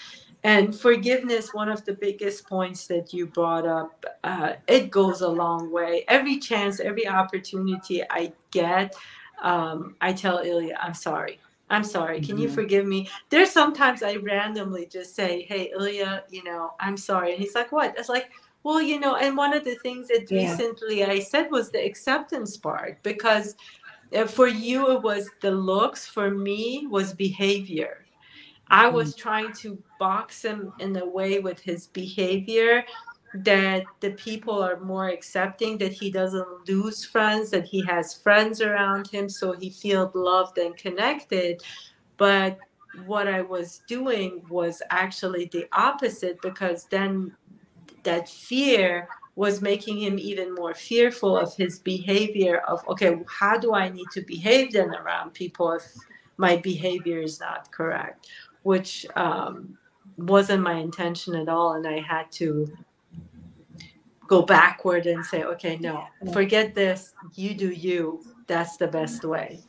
And 0.42 0.74
forgiveness 0.74 1.54
one 1.54 1.68
of 1.68 1.84
the 1.84 1.92
biggest 1.92 2.46
points 2.48 2.86
that 2.88 3.12
you 3.12 3.26
brought 3.26 3.66
up 3.66 4.04
uh, 4.24 4.54
it 4.66 4.90
goes 4.90 5.20
a 5.20 5.28
long 5.28 5.70
way. 5.70 6.04
Every 6.08 6.38
chance 6.38 6.80
every 6.80 7.06
opportunity 7.06 8.02
i 8.10 8.32
get 8.50 8.94
um, 9.42 9.96
i 10.00 10.12
tell 10.12 10.38
ilya 10.38 10.76
i'm 10.80 10.94
sorry 10.94 11.38
I'm 11.70 11.84
sorry. 11.84 12.20
Can 12.20 12.34
mm-hmm. 12.34 12.42
you 12.42 12.48
forgive 12.50 12.84
me? 12.84 13.08
There's 13.30 13.50
sometimes 13.50 14.02
I 14.02 14.16
randomly 14.16 14.86
just 14.86 15.14
say, 15.14 15.46
Hey, 15.48 15.72
Ilya, 15.78 16.24
you 16.28 16.44
know, 16.44 16.74
I'm 16.80 16.96
sorry. 16.96 17.32
And 17.32 17.40
he's 17.40 17.54
like, 17.54 17.72
What? 17.72 17.94
It's 17.96 18.08
like, 18.08 18.30
well, 18.62 18.82
you 18.82 19.00
know, 19.00 19.16
and 19.16 19.36
one 19.36 19.54
of 19.54 19.64
the 19.64 19.76
things 19.76 20.08
that 20.08 20.30
yeah. 20.30 20.50
recently 20.50 21.04
I 21.04 21.20
said 21.20 21.50
was 21.50 21.70
the 21.70 21.82
acceptance 21.84 22.56
part 22.56 23.02
because 23.02 23.56
uh, 24.14 24.26
for 24.26 24.48
you 24.48 24.90
it 24.92 25.02
was 25.02 25.30
the 25.40 25.50
looks, 25.50 26.06
for 26.06 26.30
me 26.30 26.86
was 26.90 27.14
behavior. 27.14 28.04
I 28.68 28.88
was 28.88 29.10
mm-hmm. 29.10 29.20
trying 29.20 29.52
to 29.54 29.82
box 29.98 30.44
him 30.44 30.72
in 30.78 30.96
a 30.96 31.06
way 31.06 31.38
with 31.38 31.60
his 31.60 31.86
behavior 31.86 32.84
that 33.32 33.84
the 34.00 34.10
people 34.12 34.62
are 34.62 34.80
more 34.80 35.08
accepting 35.08 35.78
that 35.78 35.92
he 35.92 36.10
doesn't 36.10 36.68
lose 36.68 37.04
friends 37.04 37.50
that 37.50 37.64
he 37.64 37.84
has 37.84 38.14
friends 38.14 38.60
around 38.60 39.06
him 39.08 39.28
so 39.28 39.52
he 39.52 39.70
feels 39.70 40.14
loved 40.14 40.58
and 40.58 40.76
connected. 40.76 41.62
But 42.16 42.58
what 43.04 43.28
i 43.28 43.40
was 43.40 43.82
doing 43.86 44.42
was 44.50 44.82
actually 44.90 45.48
the 45.52 45.64
opposite 45.72 46.42
because 46.42 46.86
then 46.90 47.32
that 48.02 48.28
fear 48.28 49.08
was 49.36 49.62
making 49.62 50.00
him 50.00 50.18
even 50.18 50.52
more 50.56 50.74
fearful 50.74 51.38
of 51.38 51.54
his 51.54 51.78
behavior 51.78 52.58
of 52.66 52.86
okay 52.88 53.16
how 53.28 53.56
do 53.56 53.74
i 53.74 53.88
need 53.88 54.08
to 54.10 54.20
behave 54.22 54.72
then 54.72 54.92
around 54.92 55.32
people 55.32 55.70
if 55.70 55.84
my 56.40 56.56
behavior 56.56 57.20
is 57.20 57.38
not 57.38 57.70
correct? 57.70 58.28
Which 58.62 59.06
um, 59.14 59.76
wasn't 60.16 60.62
my 60.62 60.74
intention 60.74 61.34
at 61.36 61.48
all 61.48 61.74
and 61.74 61.86
i 61.86 62.00
had 62.00 62.30
to 62.32 62.70
go 64.30 64.42
backward 64.42 65.06
and 65.06 65.26
say, 65.26 65.42
okay, 65.42 65.76
no, 65.78 66.06
forget 66.32 66.72
this. 66.72 67.14
You 67.34 67.52
do 67.52 67.68
you. 67.70 68.24
That's 68.46 68.76
the 68.76 68.86
best 68.86 69.24
way. 69.24 69.60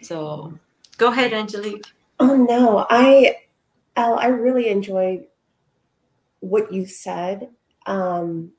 So 0.00 0.58
go 0.96 1.12
ahead, 1.12 1.34
Angelique. 1.34 1.84
Oh 2.18 2.34
no, 2.48 2.86
I 2.88 3.36
Elle, 3.96 4.18
I 4.18 4.28
really 4.28 4.68
enjoyed 4.68 5.26
what 6.40 6.72
you 6.72 6.86
said. 6.86 7.50
Um, 7.84 8.52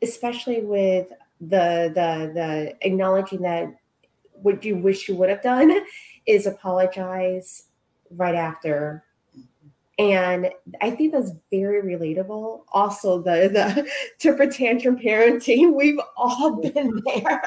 especially 0.00 0.62
with 0.62 1.08
the 1.40 1.90
the 1.92 2.30
the 2.34 2.76
acknowledging 2.82 3.42
that 3.42 3.74
what 4.32 4.64
you 4.64 4.76
wish 4.76 5.08
you 5.08 5.16
would 5.16 5.28
have 5.28 5.42
done 5.42 5.72
is 6.24 6.46
apologize 6.46 7.64
right 8.10 8.36
after 8.36 9.02
and 9.98 10.50
I 10.82 10.90
think 10.90 11.12
that's 11.12 11.30
very 11.50 11.82
relatable. 11.82 12.64
Also, 12.72 13.22
the 13.22 13.48
the 13.48 13.88
temper 14.18 14.46
tantrum 14.46 14.98
parenting, 14.98 15.74
we've 15.74 16.00
all 16.16 16.60
been 16.60 17.02
there. 17.06 17.42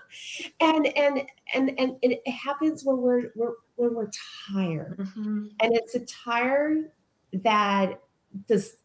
and 0.60 0.86
and 0.96 1.22
and 1.54 1.70
and 1.78 1.96
it 2.00 2.26
happens 2.28 2.84
when 2.84 2.98
we're, 2.98 3.30
we're 3.34 3.52
when 3.76 3.94
we're 3.94 4.10
tired, 4.52 4.96
mm-hmm. 4.98 5.48
and 5.60 5.74
it's 5.74 5.94
a 5.94 6.00
tired 6.06 6.90
that 7.32 8.00
does 8.48 8.76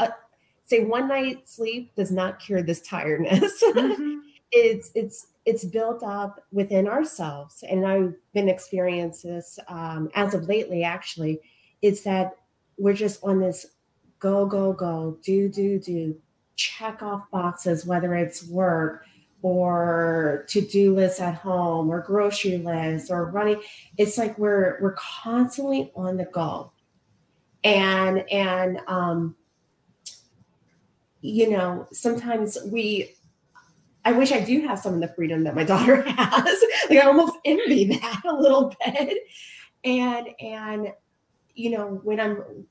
uh, 0.00 0.08
say 0.64 0.84
one 0.84 1.06
night 1.06 1.48
sleep 1.48 1.94
does 1.94 2.10
not 2.10 2.40
cure 2.40 2.62
this 2.62 2.82
tiredness. 2.82 3.62
Mm-hmm. 3.74 4.18
it's 4.50 4.90
it's 4.96 5.28
it's 5.44 5.64
built 5.64 6.02
up 6.02 6.44
within 6.50 6.88
ourselves, 6.88 7.62
and 7.68 7.86
I've 7.86 8.14
been 8.34 8.48
experiencing 8.48 9.34
this 9.34 9.60
um, 9.68 10.10
as 10.16 10.34
of 10.34 10.48
lately. 10.48 10.82
Actually, 10.82 11.40
it's 11.82 12.02
that 12.02 12.32
we're 12.80 12.94
just 12.94 13.22
on 13.22 13.40
this 13.40 13.66
go, 14.18 14.46
go, 14.46 14.72
go, 14.72 15.18
do, 15.22 15.48
do, 15.48 15.78
do, 15.78 16.16
check 16.56 17.02
off 17.02 17.30
boxes, 17.30 17.86
whether 17.86 18.14
it's 18.14 18.46
work 18.46 19.04
or 19.42 20.44
to-do 20.48 20.94
lists 20.94 21.20
at 21.20 21.34
home 21.34 21.88
or 21.90 22.00
grocery 22.00 22.58
lists 22.58 23.10
or 23.10 23.30
running. 23.30 23.60
It's 23.96 24.18
like 24.18 24.38
we're 24.38 24.78
we're 24.82 24.94
constantly 24.94 25.90
on 25.96 26.16
the 26.18 26.26
go. 26.26 26.72
And 27.64 28.30
and 28.30 28.80
um 28.86 29.36
you 31.22 31.50
know, 31.50 31.86
sometimes 31.92 32.58
we 32.66 33.14
I 34.04 34.12
wish 34.12 34.32
I 34.32 34.40
do 34.40 34.66
have 34.66 34.78
some 34.78 34.94
of 34.94 35.00
the 35.00 35.08
freedom 35.08 35.44
that 35.44 35.54
my 35.54 35.64
daughter 35.72 36.02
has. 36.02 36.64
like 36.90 36.98
I 36.98 37.06
almost 37.06 37.36
envy 37.44 37.86
that 37.96 38.22
a 38.26 38.34
little 38.34 38.74
bit. 38.84 39.18
And 39.84 40.28
and 40.40 40.92
you 41.54 41.70
know, 41.70 42.00
when 42.02 42.20
I'm 42.20 42.66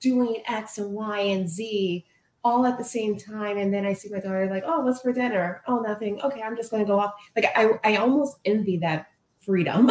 doing 0.00 0.42
X 0.48 0.78
and 0.78 0.92
Y 0.92 1.18
and 1.20 1.48
Z 1.48 2.04
all 2.42 2.66
at 2.66 2.78
the 2.78 2.84
same 2.84 3.16
time. 3.16 3.58
And 3.58 3.72
then 3.72 3.84
I 3.84 3.92
see 3.92 4.08
my 4.08 4.20
daughter 4.20 4.48
like, 4.50 4.64
oh, 4.66 4.80
what's 4.80 5.02
for 5.02 5.12
dinner? 5.12 5.62
Oh, 5.66 5.80
nothing. 5.80 6.20
Okay, 6.22 6.42
I'm 6.42 6.56
just 6.56 6.70
going 6.70 6.82
to 6.82 6.86
go 6.86 6.98
off. 6.98 7.12
Like 7.36 7.46
I, 7.54 7.72
I 7.84 7.96
almost 7.96 8.38
envy 8.44 8.78
that 8.78 9.08
freedom. 9.40 9.90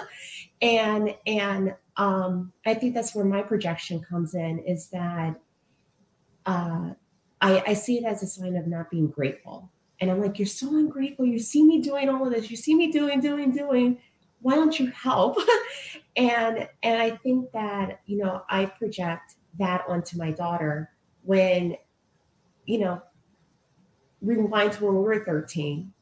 and 0.62 1.14
and 1.26 1.74
um, 1.96 2.52
I 2.66 2.74
think 2.74 2.94
that's 2.94 3.14
where 3.14 3.24
my 3.24 3.42
projection 3.42 4.00
comes 4.00 4.34
in 4.34 4.60
is 4.60 4.88
that 4.88 5.40
uh, 6.46 6.90
I, 7.40 7.62
I 7.66 7.74
see 7.74 7.98
it 7.98 8.04
as 8.04 8.22
a 8.22 8.26
sign 8.26 8.56
of 8.56 8.66
not 8.66 8.90
being 8.90 9.08
grateful. 9.08 9.70
And 10.00 10.10
I'm 10.10 10.20
like, 10.20 10.38
you're 10.38 10.46
so 10.46 10.68
ungrateful. 10.68 11.26
You 11.26 11.40
see 11.40 11.64
me 11.64 11.80
doing 11.80 12.08
all 12.08 12.24
of 12.24 12.32
this. 12.32 12.50
You 12.50 12.56
see 12.56 12.74
me 12.74 12.92
doing, 12.92 13.20
doing, 13.20 13.50
doing. 13.50 13.98
Why 14.40 14.54
don't 14.54 14.78
you 14.78 14.88
help? 14.88 15.38
and 16.16 16.68
and 16.82 17.02
I 17.02 17.10
think 17.10 17.50
that 17.52 18.00
you 18.06 18.18
know 18.18 18.42
I 18.48 18.66
project 18.66 19.34
that 19.58 19.84
onto 19.88 20.16
my 20.16 20.30
daughter 20.30 20.90
when, 21.24 21.76
you 22.64 22.78
know, 22.78 23.02
rewind 24.22 24.72
to 24.72 24.84
when 24.84 24.94
we 24.94 25.00
were 25.00 25.24
13 25.24 25.92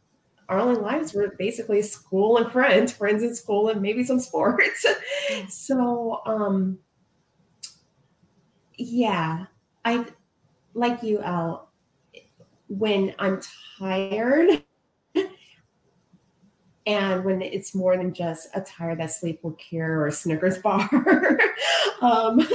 our 0.49 0.61
only 0.61 0.81
lives 0.81 1.13
were 1.13 1.35
basically 1.39 1.83
school 1.83 2.37
and 2.37 2.51
friends, 2.53 2.93
friends 2.93 3.23
in 3.23 3.35
school 3.35 3.69
and 3.69 3.83
maybe 3.83 4.05
some 4.05 4.21
sports. 4.21 4.87
so 5.49 6.21
um 6.27 6.79
yeah, 8.79 9.47
I 9.85 10.05
like 10.75 11.03
you 11.03 11.21
Elle 11.23 11.69
when 12.69 13.15
I'm 13.19 13.41
tired 13.79 14.63
and 16.87 17.25
when 17.25 17.43
it's 17.43 17.75
more 17.75 17.97
than 17.97 18.15
just 18.15 18.49
a 18.55 18.61
tired 18.61 19.01
that 19.01 19.11
sleep 19.11 19.41
will 19.43 19.53
cure 19.53 19.99
or 19.99 20.07
a 20.07 20.13
Snickers 20.13 20.59
bar, 20.59 20.89
um, 22.01 22.47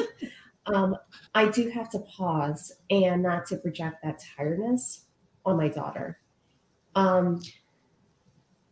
um, 0.68 0.96
I 1.36 1.50
do 1.50 1.70
have 1.70 1.90
to 1.92 2.00
pause 2.00 2.72
and 2.90 3.24
not 3.24 3.46
to 3.48 3.58
project 3.58 4.04
that 4.04 4.24
tiredness 4.38 5.06
on 5.46 5.58
my 5.58 5.68
daughter. 5.68 6.20
Um, 6.96 7.42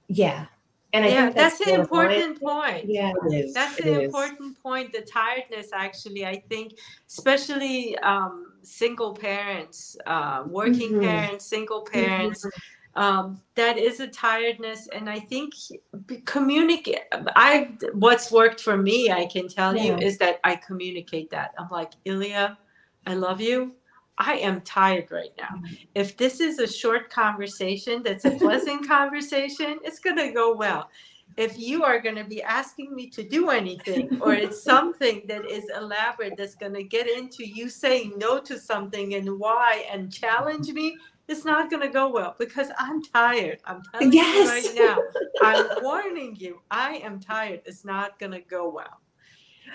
yeah. 0.07 0.45
And 0.91 1.05
I 1.05 1.09
yeah, 1.09 1.29
that's, 1.29 1.59
that's 1.59 1.69
an 1.69 1.79
important 1.79 2.41
point. 2.41 2.85
Yeah, 2.87 3.13
that's 3.53 3.79
an 3.79 4.01
important 4.01 4.59
point. 4.63 4.91
The 4.91 5.01
tiredness, 5.01 5.67
actually, 5.71 6.25
I 6.25 6.41
think, 6.49 6.73
especially 7.07 7.95
um, 7.99 8.53
single 8.63 9.13
parents, 9.13 9.95
uh, 10.07 10.45
working 10.47 10.93
mm-hmm. 10.93 11.01
parents, 11.01 11.45
single 11.45 11.83
parents, 11.83 12.43
mm-hmm. 12.43 12.59
Um, 12.95 13.41
that 13.55 13.77
is 13.77 13.99
a 13.99 14.07
tiredness. 14.07 14.87
And 14.87 15.09
I 15.09 15.19
think 15.19 15.53
communicate. 16.25 17.01
I 17.35 17.71
what's 17.93 18.31
worked 18.31 18.61
for 18.61 18.77
me, 18.77 19.11
I 19.11 19.25
can 19.25 19.47
tell 19.47 19.75
yeah. 19.75 19.83
you, 19.83 19.97
is 19.97 20.17
that 20.17 20.39
I 20.43 20.55
communicate 20.55 21.29
that. 21.31 21.53
I'm 21.57 21.69
like 21.69 21.91
Ilya, 22.05 22.57
I 23.05 23.13
love 23.13 23.41
you. 23.41 23.75
I 24.19 24.33
am 24.35 24.61
tired 24.61 25.11
right 25.11 25.31
now. 25.37 25.55
Mm-hmm. 25.55 25.75
If 25.95 26.17
this 26.17 26.41
is 26.41 26.59
a 26.59 26.67
short 26.67 27.09
conversation 27.09 28.03
that's 28.03 28.25
a 28.25 28.31
pleasant 28.31 28.85
conversation, 28.87 29.79
it's 29.83 29.99
going 29.99 30.17
to 30.17 30.31
go 30.31 30.53
well. 30.53 30.89
If 31.37 31.57
you 31.57 31.85
are 31.85 32.01
going 32.01 32.17
to 32.17 32.25
be 32.25 32.43
asking 32.43 32.93
me 32.93 33.09
to 33.11 33.23
do 33.23 33.49
anything, 33.49 34.19
or 34.21 34.33
it's 34.33 34.61
something 34.73 35.21
that 35.27 35.49
is 35.49 35.65
elaborate 35.73 36.35
that's 36.35 36.55
going 36.55 36.73
to 36.73 36.83
get 36.83 37.07
into 37.07 37.47
you 37.47 37.69
saying 37.69 38.13
no 38.17 38.41
to 38.41 38.59
something 38.59 39.13
and 39.13 39.39
why 39.39 39.85
and 39.89 40.11
challenge 40.11 40.69
me, 40.69 40.97
it's 41.29 41.45
not 41.45 41.69
going 41.69 41.83
to 41.83 41.89
go 41.89 42.09
well 42.09 42.35
because 42.39 42.69
I'm 42.79 43.03
tired. 43.03 43.59
I'm 43.65 43.83
telling 43.91 44.11
yes. 44.11 44.75
you 44.75 44.85
right 44.85 44.95
now. 44.95 45.21
I'm 45.43 45.83
warning 45.83 46.35
you. 46.39 46.59
I 46.71 46.95
am 46.95 47.19
tired. 47.19 47.61
It's 47.65 47.85
not 47.85 48.17
going 48.17 48.31
to 48.31 48.41
go 48.41 48.67
well. 48.67 48.99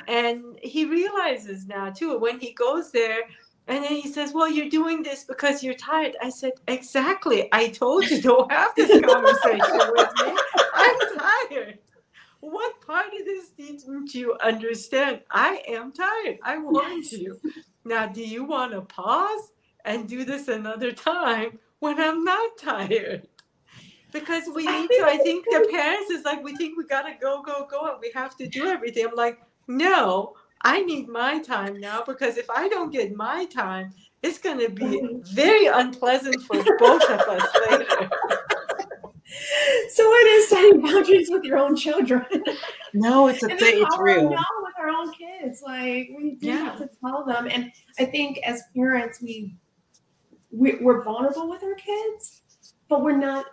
And 0.09 0.59
he 0.61 0.85
realizes 0.85 1.67
now, 1.67 1.90
too, 1.90 2.19
when 2.19 2.40
he 2.40 2.53
goes 2.55 2.90
there, 2.90 3.21
and 3.69 3.85
then 3.85 3.93
he 3.93 4.12
says, 4.12 4.33
Well, 4.35 4.51
you're 4.51 4.69
doing 4.69 5.03
this 5.03 5.25
because 5.25 5.62
you're 5.62 5.75
tired. 5.75 6.17
I 6.21 6.29
said, 6.29 6.53
Exactly. 6.67 7.49
I 7.53 7.69
told 7.69 8.11
you 8.11 8.21
don't 8.21 8.51
have 8.51 8.75
this 8.77 9.01
conversation 9.07 9.93
with 9.93 10.11
me. 10.23 10.37
I'm 10.75 10.97
tired. 11.19 11.79
What 12.40 12.81
part 12.85 13.07
of 13.07 13.25
this 13.25 13.51
didn't 13.51 14.12
you 14.12 14.37
understand? 14.43 15.21
I 15.31 15.62
am 15.69 15.93
tired. 15.93 16.38
I 16.43 16.59
warned 16.59 17.11
you. 17.11 17.40
Now, 17.87 18.07
do 18.07 18.23
you 18.23 18.45
want 18.45 18.73
to 18.73 18.83
pause 18.83 19.53
and 19.85 20.09
do 20.09 20.25
this 20.25 20.49
another 20.49 20.92
time 20.92 21.59
when 21.81 22.01
I'm 22.01 22.25
not 22.25 22.59
tired? 22.59 23.29
Because 24.12 24.44
we 24.55 24.64
need 24.64 24.88
to, 24.88 25.05
I 25.05 25.18
think 25.18 25.44
the 25.44 25.68
parents 25.70 26.11
is 26.11 26.25
like, 26.25 26.42
we 26.42 26.57
think 26.57 26.79
we 26.79 26.87
got 26.87 27.03
to 27.03 27.14
go, 27.20 27.42
go, 27.42 27.66
go, 27.68 27.90
and 27.90 28.01
we 28.01 28.12
have 28.14 28.37
to 28.37 28.47
do 28.47 28.66
everything. 28.66 29.07
I'm 29.07 29.16
like, 29.16 29.40
no, 29.66 30.35
I 30.62 30.83
need 30.83 31.09
my 31.09 31.40
time 31.40 31.81
now 31.81 32.03
because 32.07 32.37
if 32.37 32.49
I 32.49 32.68
don't 32.68 32.92
get 32.92 33.14
my 33.14 33.44
time, 33.47 33.92
it's 34.23 34.38
going 34.38 34.61
to 34.61 34.70
be 34.70 35.03
very 35.33 35.66
unpleasant 35.66 36.40
for 36.42 36.62
both 36.79 37.03
of 37.11 37.20
us 37.20 37.42
later. 37.68 38.11
So 39.90 40.03
it 40.03 40.27
is 40.27 40.49
setting 40.49 40.81
boundaries 40.81 41.29
with 41.31 41.44
your 41.44 41.59
own 41.59 41.77
children. 41.77 42.25
No, 42.92 43.29
it's 43.29 43.42
a 43.42 43.49
and 43.49 43.59
thing. 43.59 43.83
It's 43.83 43.99
real. 43.99 44.31
No, 44.31 44.37
with 44.62 44.75
our 44.79 44.88
own 44.88 45.12
kids, 45.12 45.62
like 45.62 46.11
we 46.16 46.37
do 46.40 46.47
yeah. 46.47 46.64
have 46.64 46.79
to 46.79 46.90
tell 47.01 47.25
them. 47.25 47.49
And 47.51 47.73
I 47.99 48.05
think 48.05 48.38
as 48.44 48.62
parents, 48.75 49.20
we, 49.20 49.29
we 49.29 49.55
we're 50.57 51.03
vulnerable 51.03 51.49
with 51.49 51.62
our 51.62 51.75
kids, 51.75 52.43
but 52.88 53.03
we're 53.03 53.17
not. 53.17 53.47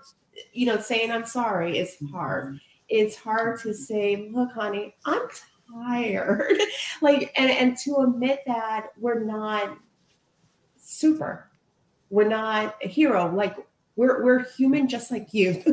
You 0.54 0.66
know, 0.66 0.80
saying 0.80 1.12
I'm 1.12 1.26
sorry 1.26 1.78
is 1.78 1.98
hard. 2.12 2.46
Mm-hmm. 2.46 2.56
It's 2.90 3.16
hard 3.16 3.60
to 3.62 3.74
say, 3.74 4.30
"Look, 4.34 4.52
honey, 4.54 4.96
I'm 5.06 5.28
tired. 5.72 6.58
like, 7.02 7.32
and, 7.38 7.50
and 7.50 7.78
to 7.80 7.98
admit 7.98 8.42
that 8.48 8.88
we're 8.98 9.24
not 9.24 9.78
super, 10.78 11.50
we're 12.10 12.28
not 12.28 12.76
a 12.84 12.88
hero. 12.88 13.34
Like, 13.34 13.56
we're, 13.96 14.24
we're 14.24 14.46
human 14.58 14.88
just 14.88 15.12
like 15.12 15.34
you. 15.34 15.64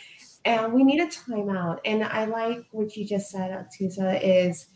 and 0.44 0.72
we 0.72 0.84
need 0.84 1.00
a 1.00 1.06
timeout. 1.06 1.80
And 1.84 2.04
I 2.04 2.24
like 2.24 2.64
what 2.70 2.96
you 2.96 3.04
just 3.04 3.30
said, 3.30 3.66
Tusa, 3.78 4.20
is, 4.22 4.66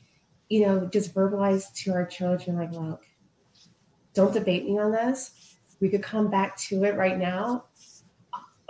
you 0.48 0.66
know, 0.66 0.86
just 0.86 1.14
verbalize 1.14 1.72
to 1.84 1.92
our 1.92 2.06
children, 2.06 2.56
like, 2.56 2.72
look, 2.72 3.04
don't 4.14 4.32
debate 4.32 4.64
me 4.64 4.78
on 4.78 4.92
this. 4.92 5.47
We 5.80 5.88
could 5.88 6.02
come 6.02 6.30
back 6.30 6.56
to 6.58 6.84
it 6.84 6.96
right 6.96 7.18
now, 7.18 7.64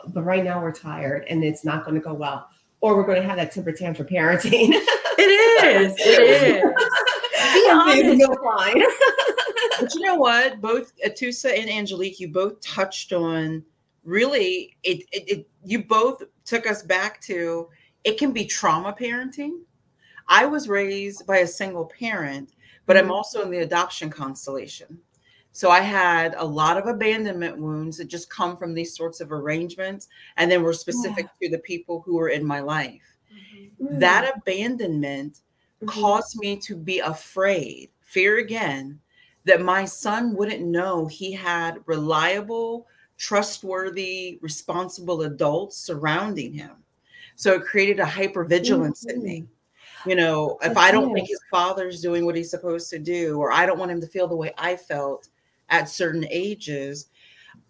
but 0.08 0.22
right 0.22 0.44
now 0.44 0.60
we're 0.60 0.72
tired 0.72 1.24
and 1.28 1.42
it's 1.42 1.64
not 1.64 1.84
going 1.84 1.94
to 1.94 2.00
go 2.00 2.14
well. 2.14 2.48
Or 2.80 2.96
we're 2.96 3.06
going 3.06 3.20
to 3.20 3.26
have 3.26 3.36
that 3.36 3.52
temper 3.52 3.72
tantrum 3.72 4.06
parenting. 4.08 4.70
it 4.72 5.70
is. 5.80 5.94
It 5.98 6.64
is. 6.64 6.88
Be 7.54 7.70
honest. 7.70 8.28
but 9.80 9.94
you 9.94 10.00
know 10.00 10.14
what? 10.14 10.60
Both 10.60 10.92
Atusa 11.04 11.58
and 11.58 11.68
Angelique, 11.68 12.20
you 12.20 12.28
both 12.28 12.60
touched 12.60 13.12
on 13.12 13.64
really 14.04 14.76
it, 14.84 15.02
it, 15.12 15.28
it 15.28 15.48
you 15.64 15.84
both 15.84 16.22
took 16.44 16.66
us 16.66 16.82
back 16.82 17.20
to 17.20 17.68
it 18.04 18.18
can 18.18 18.32
be 18.32 18.44
trauma 18.44 18.94
parenting. 18.98 19.60
I 20.28 20.46
was 20.46 20.68
raised 20.68 21.26
by 21.26 21.38
a 21.38 21.46
single 21.46 21.86
parent, 21.86 22.52
but 22.86 22.96
I'm 22.96 23.04
mm-hmm. 23.04 23.12
also 23.12 23.42
in 23.42 23.50
the 23.50 23.58
adoption 23.58 24.10
constellation. 24.10 24.98
So 25.52 25.70
I 25.70 25.80
had 25.80 26.34
a 26.36 26.44
lot 26.44 26.76
of 26.76 26.86
abandonment 26.86 27.58
wounds 27.58 27.96
that 27.96 28.06
just 28.06 28.30
come 28.30 28.56
from 28.56 28.74
these 28.74 28.94
sorts 28.96 29.20
of 29.20 29.32
arrangements. 29.32 30.08
And 30.36 30.50
then 30.50 30.62
were 30.62 30.72
specific 30.72 31.26
yeah. 31.40 31.48
to 31.48 31.56
the 31.56 31.62
people 31.62 32.02
who 32.04 32.16
were 32.16 32.28
in 32.28 32.46
my 32.46 32.60
life. 32.60 33.02
Mm-hmm. 33.82 33.98
That 33.98 34.36
abandonment 34.36 35.40
mm-hmm. 35.82 35.88
caused 35.88 36.38
me 36.38 36.56
to 36.58 36.76
be 36.76 37.00
afraid, 37.00 37.90
fear 38.00 38.38
again, 38.38 39.00
that 39.44 39.62
my 39.62 39.84
son 39.84 40.34
wouldn't 40.36 40.64
know 40.64 41.06
he 41.06 41.32
had 41.32 41.80
reliable, 41.86 42.86
trustworthy, 43.16 44.38
responsible 44.42 45.22
adults 45.22 45.76
surrounding 45.76 46.52
him. 46.52 46.72
So 47.34 47.54
it 47.54 47.64
created 47.64 48.00
a 48.00 48.04
hypervigilance 48.04 49.06
mm-hmm. 49.06 49.10
in 49.10 49.22
me. 49.22 49.46
You 50.06 50.14
know, 50.14 50.58
if 50.62 50.76
I 50.76 50.92
don't 50.92 51.12
think 51.12 51.28
his 51.28 51.40
father's 51.50 52.00
doing 52.00 52.24
what 52.24 52.36
he's 52.36 52.50
supposed 52.50 52.88
to 52.90 52.98
do, 52.98 53.38
or 53.38 53.50
I 53.50 53.66
don't 53.66 53.78
want 53.78 53.90
him 53.90 54.00
to 54.00 54.06
feel 54.06 54.28
the 54.28 54.36
way 54.36 54.52
I 54.56 54.76
felt 54.76 55.28
at 55.70 55.88
certain 55.88 56.26
ages, 56.30 57.08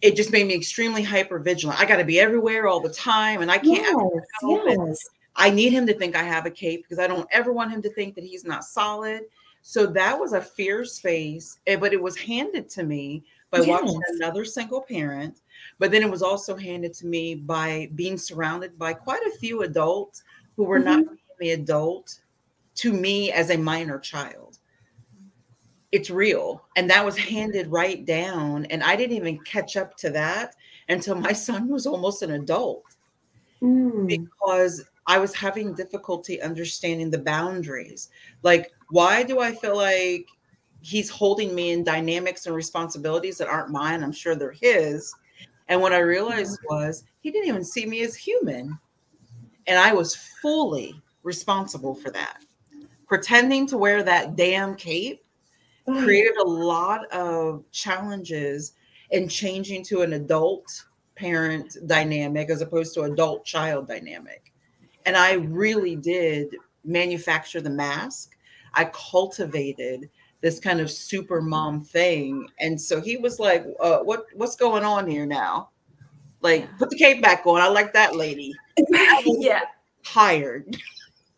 it 0.00 0.16
just 0.16 0.32
made 0.32 0.46
me 0.46 0.54
extremely 0.54 1.02
hyper 1.02 1.38
vigilant. 1.38 1.80
I 1.80 1.87
got 1.87 1.96
to 1.96 2.04
be 2.04 2.20
everywhere 2.20 2.66
all 2.66 2.80
the 2.80 2.92
time, 2.92 3.42
and 3.42 3.50
I 3.50 3.58
can't. 3.58 4.12
Yes, 4.42 4.66
yes. 4.66 4.98
I 5.37 5.50
need 5.50 5.72
him 5.72 5.87
to 5.87 5.94
think 5.94 6.16
I 6.16 6.24
have 6.24 6.46
a 6.46 6.50
cape 6.50 6.82
because 6.82 6.98
I 6.98 7.06
don't 7.06 7.28
ever 7.30 7.52
want 7.52 7.70
him 7.70 7.80
to 7.82 7.90
think 7.94 8.14
that 8.16 8.24
he's 8.24 8.44
not 8.44 8.64
solid. 8.64 9.22
So 9.62 9.87
that 9.87 10.18
was 10.18 10.32
a 10.32 10.40
fear 10.40 10.84
space, 10.84 11.58
eh, 11.66 11.76
but 11.76 11.92
it 11.92 12.02
was 12.02 12.16
handed 12.16 12.68
to 12.70 12.82
me 12.82 13.22
by 13.50 13.58
yes. 13.58 13.68
watching 13.68 14.00
another 14.14 14.44
single 14.44 14.82
parent. 14.82 15.40
But 15.78 15.90
then 15.90 16.02
it 16.02 16.11
was 16.11 16.22
also 16.22 16.56
handed 16.56 16.92
to 16.94 17.06
me 17.06 17.34
by 17.34 17.90
being 17.94 18.18
surrounded 18.18 18.78
by 18.78 18.92
quite 18.94 19.22
a 19.26 19.38
few 19.38 19.62
adults 19.62 20.22
who 20.56 20.64
were 20.64 20.80
mm-hmm. 20.80 21.02
not 21.02 21.16
the 21.38 21.50
adult 21.50 22.18
to 22.76 22.92
me 22.92 23.30
as 23.32 23.50
a 23.50 23.56
minor 23.56 23.98
child. 23.98 24.47
It's 25.90 26.11
real. 26.11 26.64
And 26.77 26.90
that 26.90 27.05
was 27.05 27.16
handed 27.16 27.68
right 27.68 28.05
down. 28.05 28.66
And 28.66 28.83
I 28.83 28.94
didn't 28.96 29.16
even 29.16 29.38
catch 29.44 29.77
up 29.77 29.96
to 29.98 30.11
that 30.11 30.55
until 30.88 31.14
my 31.14 31.33
son 31.48 31.68
was 31.68 31.87
almost 31.87 32.22
an 32.22 32.33
adult. 32.33 32.85
Mm. 33.62 34.07
Because 34.07 34.85
I 35.07 35.18
was 35.18 35.35
having 35.35 35.74
difficulty 35.74 36.40
understanding 36.42 37.11
the 37.11 37.18
boundaries. 37.18 38.11
Like, 38.42 38.70
why 38.90 39.22
do 39.22 39.40
I 39.40 39.55
feel 39.55 39.77
like 39.77 40.27
he's 40.81 41.09
holding 41.11 41.55
me 41.55 41.72
in 41.72 41.83
dynamics 41.83 42.46
and 42.46 42.55
responsibilities 42.55 43.38
that 43.38 43.48
aren't 43.48 43.70
mine? 43.70 44.03
I'm 44.03 44.12
sure 44.12 44.35
they're 44.35 44.53
his. 44.53 45.12
And 45.68 45.81
what 45.81 45.92
I 45.92 45.98
realized 45.98 46.61
was 46.68 47.05
he 47.20 47.31
didn't 47.31 47.48
even 47.48 47.64
see 47.64 47.87
me 47.87 48.03
as 48.03 48.14
human. 48.14 48.79
And 49.66 49.79
I 49.79 49.92
was 49.92 50.14
fully 50.14 51.01
responsible 51.22 51.94
for 51.94 52.11
that. 52.11 52.42
pretending 53.07 53.66
to 53.66 53.79
wear 53.79 54.03
that 54.03 54.37
damn 54.37 54.74
cape 54.74 55.24
created 55.94 56.37
a 56.37 56.44
lot 56.44 57.07
of 57.12 57.64
challenges 57.72 58.72
in 59.11 59.29
changing 59.29 59.83
to 59.85 60.03
an 60.03 60.12
adult 60.14 60.85
parent 61.16 61.77
dynamic 61.87 62.51
as 62.51 62.61
opposed 62.61 62.94
to 62.94 63.03
adult 63.03 63.44
child 63.44 63.88
dynamic. 63.88 64.53
And 65.07 65.16
I 65.16 65.35
really 65.35 65.96
did 65.96 66.55
manufacture 66.85 67.61
the 67.61 67.70
mask. 67.70 68.37
I 68.74 68.85
cultivated 68.87 70.09
this 70.40 70.61
kind 70.61 70.81
of 70.81 70.90
super 70.90 71.40
mom 71.40 71.83
thing. 71.83 72.46
And 72.61 72.81
so 72.81 73.01
he 73.01 73.16
was 73.16 73.40
like, 73.40 73.66
uh, 73.81 73.98
what 74.01 74.27
what's 74.35 74.55
going 74.57 74.85
on 74.85 75.09
here 75.09 75.27
now? 75.27 75.70
Like, 76.40 76.68
put 76.79 76.90
the 76.90 76.96
cape 76.96 77.20
back 77.20 77.44
on. 77.46 77.61
I 77.61 77.66
like 77.68 77.92
that 77.94 78.14
lady. 78.14 78.55
yeah, 79.24 79.62
Tired. 80.05 80.77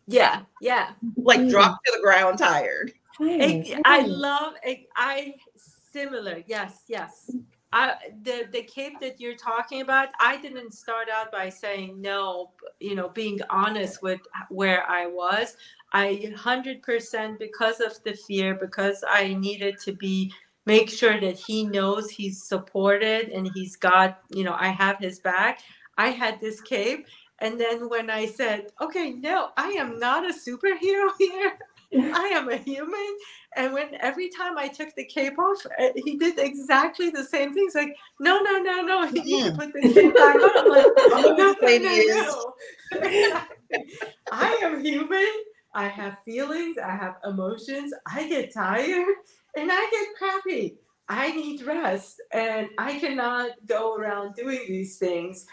yeah, 0.05 0.43
yeah. 0.61 0.91
Like 1.17 1.39
Mm. 1.39 1.49
dropped 1.49 1.83
to 1.85 1.91
the 1.95 2.01
ground 2.03 2.37
tired. 2.37 2.91
I, 3.19 3.81
I 3.85 4.01
love 4.01 4.53
I, 4.65 4.85
I 4.95 5.35
similar. 5.55 6.43
Yes, 6.47 6.83
yes. 6.87 7.31
I 7.73 7.95
the 8.23 8.47
the 8.51 8.63
cape 8.63 8.99
that 8.99 9.19
you're 9.19 9.35
talking 9.35 9.81
about. 9.81 10.09
I 10.19 10.37
didn't 10.41 10.73
start 10.73 11.07
out 11.09 11.31
by 11.31 11.49
saying 11.49 12.01
no. 12.01 12.51
You 12.79 12.95
know, 12.95 13.09
being 13.09 13.39
honest 13.49 14.01
with 14.01 14.21
where 14.49 14.89
I 14.89 15.07
was. 15.07 15.55
I 15.93 16.33
hundred 16.37 16.81
percent 16.81 17.39
because 17.39 17.79
of 17.79 18.01
the 18.03 18.13
fear, 18.13 18.55
because 18.55 19.03
I 19.07 19.33
needed 19.33 19.77
to 19.81 19.93
be 19.93 20.33
make 20.65 20.89
sure 20.89 21.19
that 21.19 21.37
he 21.37 21.65
knows 21.65 22.09
he's 22.09 22.43
supported 22.43 23.29
and 23.29 23.49
he's 23.53 23.75
got. 23.75 24.19
You 24.29 24.43
know, 24.43 24.55
I 24.57 24.67
have 24.67 24.97
his 24.99 25.19
back. 25.19 25.61
I 25.97 26.09
had 26.09 26.39
this 26.39 26.61
cape. 26.61 27.05
And 27.39 27.59
then 27.59 27.89
when 27.89 28.09
I 28.09 28.27
said, 28.27 28.67
okay, 28.79 29.11
no, 29.11 29.49
I 29.57 29.69
am 29.69 29.97
not 29.99 30.29
a 30.29 30.33
superhero 30.33 31.09
here. 31.19 31.57
I 32.13 32.31
am 32.33 32.49
a 32.49 32.57
human. 32.57 33.17
And 33.55 33.73
when 33.73 33.95
every 33.99 34.29
time 34.29 34.57
I 34.57 34.67
took 34.67 34.95
the 34.95 35.05
cape 35.05 35.37
off, 35.37 35.65
uh, 35.79 35.89
he 35.95 36.17
did 36.17 36.39
exactly 36.39 37.09
the 37.09 37.23
same 37.23 37.53
thing. 37.53 37.63
He's 37.63 37.75
like, 37.75 37.95
no, 38.19 38.39
no, 38.41 38.59
no, 38.59 38.81
no, 38.81 39.03
you 39.05 39.23
need 39.23 39.45
to 39.45 39.51
put 39.51 39.73
the 39.73 39.81
cape 39.93 40.13
back 40.13 40.35
on. 40.35 40.57
I'm 40.57 40.69
like, 40.69 40.85
no, 41.37 41.55
no, 41.61 41.77
no, 41.77 42.53
no. 42.93 43.41
I 44.31 44.59
am 44.63 44.83
human. 44.83 45.27
I 45.73 45.87
have 45.87 46.17
feelings. 46.25 46.77
I 46.77 46.91
have 46.91 47.15
emotions. 47.25 47.93
I 48.07 48.27
get 48.27 48.53
tired 48.53 49.15
and 49.55 49.69
I 49.71 49.89
get 49.91 50.07
crappy. 50.17 50.77
I 51.09 51.31
need 51.31 51.61
rest 51.63 52.21
and 52.31 52.67
I 52.77 52.97
cannot 52.99 53.51
go 53.65 53.95
around 53.95 54.35
doing 54.35 54.61
these 54.67 54.97
things. 54.97 55.45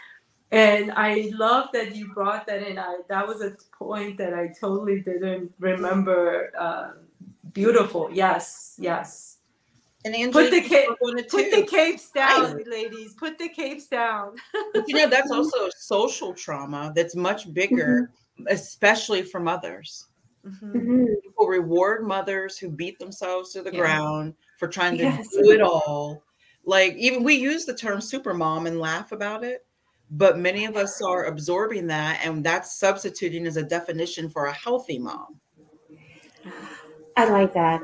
And 0.51 0.91
I 0.91 1.31
love 1.35 1.69
that 1.73 1.95
you 1.95 2.11
brought 2.13 2.47
that 2.47 2.63
in. 2.63 2.79
I, 2.79 2.99
that 3.07 3.27
was 3.27 3.41
a 3.41 3.55
point 3.77 4.17
that 4.17 4.33
I 4.33 4.47
totally 4.59 5.01
didn't 5.01 5.53
remember. 5.59 6.51
Uh, 6.57 6.91
beautiful. 7.53 8.09
Yes, 8.11 8.75
yes. 8.79 9.37
And 10.05 10.15
Angela, 10.15 10.45
Put 10.45 10.51
the 10.51 10.61
cape. 10.61 10.89
Put 11.29 11.51
the 11.51 11.67
capes 11.69 12.09
down, 12.11 12.63
ladies. 12.65 13.13
Put 13.13 13.37
the 13.37 13.49
capes 13.49 13.87
down. 13.87 14.35
But 14.73 14.87
you 14.87 14.95
know, 14.95 15.07
that's 15.07 15.31
also 15.31 15.67
a 15.67 15.71
social 15.77 16.33
trauma 16.33 16.93
that's 16.95 17.15
much 17.15 17.53
bigger, 17.53 18.11
especially 18.47 19.23
for 19.23 19.39
mothers. 19.39 20.07
Mhm. 20.45 20.73
Mhm. 20.73 21.21
People 21.23 21.47
reward 21.47 22.07
mothers 22.07 22.57
who 22.57 22.69
beat 22.69 22.97
themselves 22.97 23.51
to 23.53 23.61
the 23.61 23.71
Yeah. 23.71 23.79
ground 23.79 24.35
for 24.57 24.67
trying 24.67 24.97
to 24.97 25.03
Yes. 25.03 25.27
do 25.33 25.51
it 25.51 25.61
all. 25.61 26.23
Like 26.65 26.95
even 26.95 27.23
we 27.23 27.33
use 27.35 27.65
the 27.65 27.75
term 27.75 27.99
super 28.01 28.33
mom 28.33 28.67
and 28.67 28.79
laugh 28.79 29.11
about 29.11 29.43
it, 29.43 29.65
but 30.11 30.37
many 30.37 30.65
of 30.65 30.75
us 30.75 31.01
are 31.01 31.25
absorbing 31.25 31.87
that 31.87 32.21
and 32.23 32.43
that's 32.43 32.79
substituting 32.79 33.45
as 33.45 33.57
a 33.57 33.63
definition 33.63 34.29
for 34.29 34.45
a 34.45 34.53
healthy 34.53 34.97
mom. 34.97 35.39
I 37.15 37.29
like 37.29 37.53
that. 37.53 37.81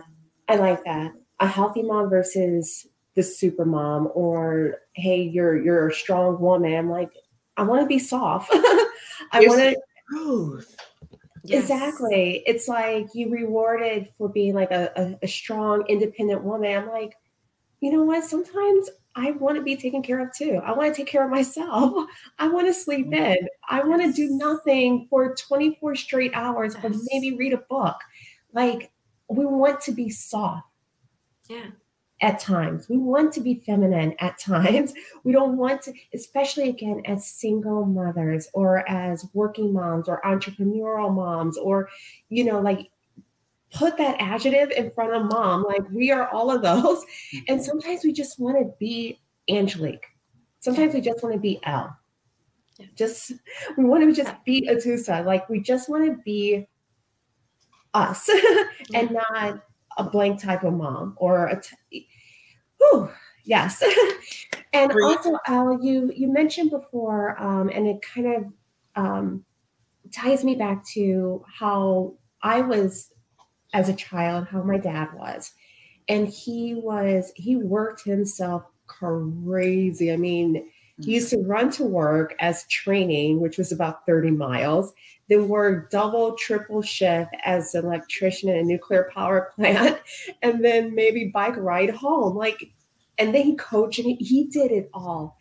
I 0.47 0.55
like 0.55 0.83
that. 0.85 1.11
A 1.39 1.47
healthy 1.47 1.83
mom 1.83 2.09
versus 2.09 2.87
the 3.15 3.23
super 3.23 3.65
mom, 3.65 4.09
or 4.13 4.81
hey, 4.93 5.21
you're 5.21 5.61
you're 5.61 5.89
a 5.89 5.93
strong 5.93 6.39
woman. 6.39 6.73
I'm 6.73 6.89
like, 6.89 7.11
I 7.57 7.63
want 7.63 7.81
to 7.81 7.87
be 7.87 7.99
soft. 7.99 8.49
I 8.53 9.45
want 9.45 9.59
to 9.59 9.77
Truth. 10.09 10.75
Yes. 11.43 11.63
exactly. 11.63 12.43
It's 12.45 12.67
like 12.67 13.07
you 13.13 13.29
rewarded 13.29 14.09
for 14.17 14.29
being 14.29 14.53
like 14.53 14.71
a, 14.71 14.91
a, 14.95 15.25
a 15.25 15.27
strong, 15.27 15.85
independent 15.87 16.43
woman. 16.43 16.75
I'm 16.75 16.89
like, 16.89 17.15
you 17.81 17.91
know 17.91 18.03
what? 18.03 18.23
Sometimes 18.23 18.89
I 19.15 19.31
want 19.31 19.55
to 19.57 19.63
be 19.63 19.77
taken 19.77 20.01
care 20.03 20.19
of 20.19 20.33
too. 20.35 20.59
I 20.63 20.73
want 20.73 20.93
to 20.93 20.97
take 21.01 21.07
care 21.09 21.23
of 21.23 21.31
myself. 21.31 22.07
I 22.39 22.47
want 22.49 22.67
to 22.67 22.73
sleep 22.73 23.13
in. 23.13 23.47
I 23.69 23.81
want 23.83 24.01
to 24.01 24.11
do 24.11 24.29
nothing 24.35 25.07
for 25.09 25.33
24 25.35 25.95
straight 25.95 26.31
hours, 26.33 26.75
but 26.81 26.91
maybe 27.11 27.35
read 27.37 27.53
a 27.53 27.57
book. 27.69 27.95
Like 28.53 28.91
we 29.29 29.45
want 29.45 29.81
to 29.81 29.91
be 29.91 30.09
soft 30.09 30.67
Yeah. 31.49 31.67
at 32.21 32.39
times. 32.39 32.89
We 32.89 32.97
want 32.97 33.33
to 33.33 33.41
be 33.41 33.55
feminine 33.65 34.15
at 34.19 34.37
times. 34.39 34.93
We 35.23 35.31
don't 35.31 35.57
want 35.57 35.81
to, 35.83 35.93
especially 36.13 36.69
again 36.69 37.01
as 37.05 37.25
single 37.25 37.85
mothers 37.85 38.49
or 38.53 38.87
as 38.89 39.25
working 39.33 39.71
moms 39.73 40.09
or 40.09 40.21
entrepreneurial 40.25 41.13
moms 41.13 41.57
or, 41.57 41.89
you 42.29 42.43
know, 42.43 42.59
like 42.59 42.89
put 43.75 43.97
that 43.97 44.15
adjective 44.19 44.71
in 44.71 44.91
front 44.91 45.13
of 45.13 45.25
mom. 45.25 45.63
Like 45.63 45.83
we 45.91 46.11
are 46.11 46.29
all 46.29 46.49
of 46.49 46.61
those. 46.61 47.03
And 47.47 47.63
sometimes 47.63 48.03
we 48.03 48.13
just 48.13 48.39
want 48.39 48.57
to 48.57 48.73
be 48.79 49.19
Angelique. 49.49 50.07
Sometimes 50.59 50.93
we 50.93 51.01
just 51.01 51.21
want 51.21 51.35
to 51.35 51.39
be 51.39 51.59
Elle. 51.63 51.95
Yeah. 52.79 52.85
Just 52.95 53.33
we 53.77 53.83
want 53.83 54.03
to 54.03 54.13
just 54.13 54.33
be 54.45 54.67
Atusa. 54.67 55.23
Like 55.25 55.47
we 55.49 55.59
just 55.59 55.89
want 55.89 56.05
to 56.05 56.21
be 56.23 56.67
us 57.93 58.29
and 58.93 59.11
not 59.11 59.63
a 59.97 60.03
blank 60.03 60.41
type 60.41 60.63
of 60.63 60.73
mom 60.73 61.15
or 61.17 61.47
a 61.47 61.61
t- 61.61 62.07
Whew, 62.77 63.09
yes 63.45 63.81
and 64.73 64.91
Great. 64.91 65.03
also 65.03 65.39
al 65.47 65.81
you 65.81 66.11
you 66.13 66.27
mentioned 66.27 66.69
before 66.69 67.41
um, 67.41 67.69
and 67.69 67.87
it 67.87 68.01
kind 68.01 68.35
of 68.35 68.53
um, 68.97 69.45
ties 70.11 70.43
me 70.43 70.55
back 70.55 70.85
to 70.89 71.43
how 71.47 72.13
i 72.43 72.59
was 72.59 73.13
as 73.75 73.89
a 73.89 73.93
child 73.93 74.47
how 74.47 74.61
my 74.63 74.77
dad 74.77 75.07
was 75.13 75.51
and 76.07 76.27
he 76.27 76.73
was 76.73 77.31
he 77.35 77.55
worked 77.55 78.03
himself 78.03 78.63
crazy 78.87 80.11
i 80.11 80.17
mean 80.17 80.69
he 81.01 81.15
used 81.15 81.29
to 81.29 81.39
run 81.39 81.69
to 81.69 81.83
work 81.83 82.33
as 82.39 82.65
training 82.67 83.41
which 83.41 83.57
was 83.57 83.71
about 83.71 84.05
30 84.05 84.31
miles 84.31 84.93
then 85.27 85.47
work 85.47 85.89
double, 85.89 86.33
triple 86.35 86.81
shift 86.81 87.31
as 87.43 87.73
an 87.73 87.85
electrician 87.85 88.49
in 88.49 88.57
a 88.57 88.63
nuclear 88.63 89.09
power 89.13 89.51
plant, 89.55 89.99
and 90.41 90.63
then 90.63 90.93
maybe 90.93 91.31
bike 91.33 91.55
ride 91.57 91.89
home. 91.89 92.35
Like, 92.35 92.71
and 93.17 93.33
then 93.33 93.43
he 93.43 93.55
coached 93.55 93.99
and 93.99 94.07
he, 94.07 94.15
he 94.15 94.45
did 94.45 94.71
it 94.71 94.89
all. 94.93 95.37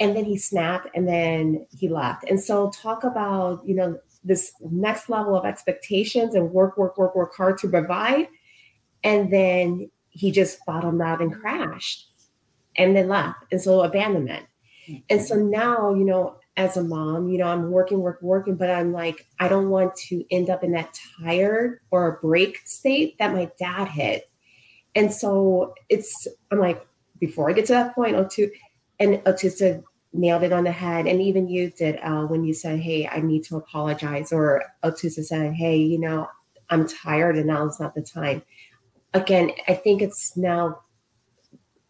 And 0.00 0.16
then 0.16 0.24
he 0.24 0.36
snapped 0.36 0.88
and 0.94 1.06
then 1.06 1.66
he 1.70 1.88
left. 1.88 2.24
And 2.28 2.40
so, 2.40 2.70
talk 2.70 3.04
about, 3.04 3.64
you 3.64 3.76
know, 3.76 3.98
this 4.24 4.52
next 4.60 5.08
level 5.08 5.36
of 5.36 5.44
expectations 5.44 6.34
and 6.34 6.50
work, 6.50 6.76
work, 6.78 6.96
work, 6.96 7.14
work 7.14 7.34
hard 7.36 7.58
to 7.58 7.68
provide. 7.68 8.28
And 9.02 9.32
then 9.32 9.90
he 10.10 10.30
just 10.30 10.64
bottomed 10.64 11.02
out 11.02 11.20
and 11.20 11.32
crashed 11.32 12.08
and 12.76 12.96
then 12.96 13.08
left. 13.08 13.38
And 13.52 13.60
so, 13.60 13.82
abandonment. 13.82 14.46
And 15.08 15.22
so 15.22 15.36
now, 15.36 15.94
you 15.94 16.04
know, 16.04 16.36
as 16.56 16.76
a 16.76 16.84
mom, 16.84 17.28
you 17.28 17.38
know, 17.38 17.48
I'm 17.48 17.70
working, 17.70 18.00
work, 18.00 18.20
working, 18.22 18.56
but 18.56 18.70
I'm 18.70 18.92
like, 18.92 19.26
I 19.40 19.48
don't 19.48 19.70
want 19.70 19.96
to 20.08 20.24
end 20.30 20.50
up 20.50 20.62
in 20.62 20.72
that 20.72 20.98
tired 21.20 21.80
or 21.90 22.08
a 22.08 22.20
break 22.20 22.58
state 22.64 23.18
that 23.18 23.32
my 23.32 23.50
dad 23.58 23.88
hit. 23.88 24.30
And 24.94 25.12
so 25.12 25.74
it's, 25.88 26.28
I'm 26.50 26.60
like, 26.60 26.86
before 27.18 27.50
I 27.50 27.54
get 27.54 27.66
to 27.66 27.72
that 27.72 27.94
point, 27.94 28.14
oh, 28.14 28.24
Otu, 28.24 28.50
and 29.00 29.20
oh, 29.26 29.32
Atusa 29.32 29.82
nailed 30.14 30.44
it 30.44 30.52
on 30.52 30.64
the 30.64 30.72
head. 30.72 31.06
And 31.06 31.20
even 31.20 31.48
you 31.48 31.70
did 31.70 31.98
uh, 32.02 32.22
when 32.22 32.44
you 32.44 32.54
said, 32.54 32.78
Hey, 32.78 33.06
I 33.06 33.20
need 33.20 33.44
to 33.44 33.56
apologize. 33.56 34.32
Or 34.32 34.64
Atusa 34.82 35.24
said, 35.24 35.52
Hey, 35.52 35.76
you 35.76 35.98
know, 35.98 36.28
I'm 36.70 36.88
tired 36.88 37.36
and 37.36 37.46
now 37.46 37.66
is 37.66 37.80
not 37.80 37.94
the 37.94 38.02
time. 38.02 38.42
Again, 39.12 39.50
I 39.68 39.74
think 39.74 40.00
it's 40.00 40.36
now 40.36 40.80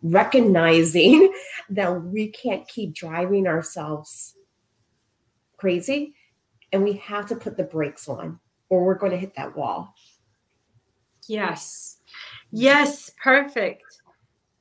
recognizing 0.02 1.32
that 1.70 2.02
we 2.02 2.28
can't 2.28 2.66
keep 2.68 2.94
driving 2.94 3.46
ourselves 3.46 4.34
crazy 5.56 6.14
and 6.72 6.82
we 6.82 6.94
have 6.94 7.26
to 7.26 7.36
put 7.36 7.56
the 7.56 7.64
brakes 7.64 8.08
on 8.08 8.40
or 8.68 8.84
we're 8.84 8.96
going 8.96 9.12
to 9.12 9.18
hit 9.18 9.36
that 9.36 9.56
wall. 9.56 9.94
Yes. 11.28 11.98
Yes, 12.50 13.10
perfect. 13.22 13.84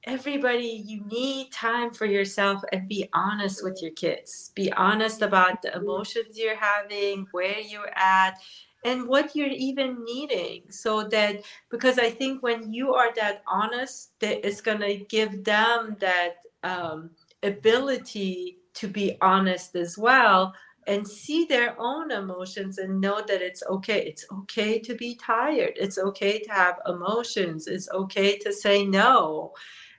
Everybody, 0.05 0.83
you 0.85 1.01
need 1.05 1.51
time 1.53 1.91
for 1.91 2.05
yourself 2.05 2.61
and 2.73 2.89
be 2.89 3.07
honest 3.13 3.63
with 3.63 3.81
your 3.81 3.91
kids. 3.91 4.51
Be 4.53 4.69
honest 4.73 5.21
about 5.21 5.61
the 5.61 5.73
emotions 5.75 6.37
you're 6.37 6.57
having, 6.57 7.25
where 7.31 7.59
you're 7.59 7.91
at, 7.95 8.37
and 8.83 9.07
what 9.07 9.33
you're 9.33 9.47
even 9.47 10.03
needing. 10.03 10.63
So 10.69 11.03
that, 11.07 11.43
because 11.69 11.99
I 11.99 12.09
think 12.09 12.43
when 12.43 12.73
you 12.73 12.93
are 12.93 13.13
that 13.15 13.43
honest, 13.47 14.19
that 14.19 14.45
it's 14.45 14.59
going 14.59 14.81
to 14.81 14.97
give 14.97 15.45
them 15.45 15.95
that 15.99 16.35
um, 16.63 17.11
ability 17.41 18.57
to 18.73 18.89
be 18.89 19.17
honest 19.21 19.73
as 19.77 19.97
well 19.97 20.53
and 20.85 21.07
see 21.07 21.45
their 21.45 21.79
own 21.79 22.11
emotions 22.11 22.77
and 22.77 22.99
know 22.99 23.21
that 23.25 23.41
it's 23.41 23.63
okay. 23.69 24.05
It's 24.05 24.25
okay 24.31 24.79
to 24.79 24.95
be 24.95 25.15
tired. 25.15 25.73
It's 25.77 25.97
okay 25.97 26.39
to 26.39 26.51
have 26.51 26.79
emotions. 26.87 27.67
It's 27.67 27.89
okay 27.91 28.37
to 28.39 28.51
say 28.51 28.85
no. 28.85 29.53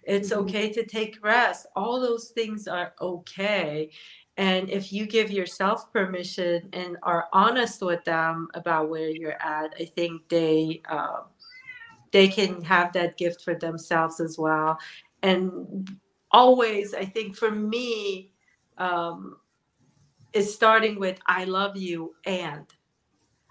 It's 0.07 0.31
mm-hmm. 0.31 0.41
okay 0.41 0.73
to 0.73 0.85
take 0.85 1.25
rest. 1.25 1.67
All 1.77 2.01
those 2.01 2.29
things 2.29 2.69
are 2.69 2.95
okay. 3.01 3.91
And 4.37 4.69
if 4.69 4.93
you 4.93 5.07
give 5.07 5.31
yourself 5.31 5.93
permission 5.93 6.69
and 6.73 6.97
are 7.03 7.29
honest 7.33 7.83
with 7.83 8.05
them 8.05 8.49
about 8.55 8.89
where 8.89 9.09
you're 9.09 9.41
at, 9.41 9.75
I 9.79 9.85
think 9.85 10.29
they 10.29 10.83
uh, 10.89 11.23
they 12.11 12.29
can 12.29 12.63
have 12.63 12.93
that 12.93 13.17
gift 13.17 13.43
for 13.43 13.55
themselves 13.55 14.21
as 14.21 14.37
well. 14.39 14.79
And 15.23 15.89
always, 16.33 16.95
I 16.95 17.05
think 17.05 17.37
for 17.37 17.51
me, 17.51 18.33
um, 18.77 19.37
is 20.33 20.53
starting 20.53 20.99
with 20.99 21.21
"I 21.27 21.45
love 21.45 21.77
you" 21.77 22.15
and 22.27 22.67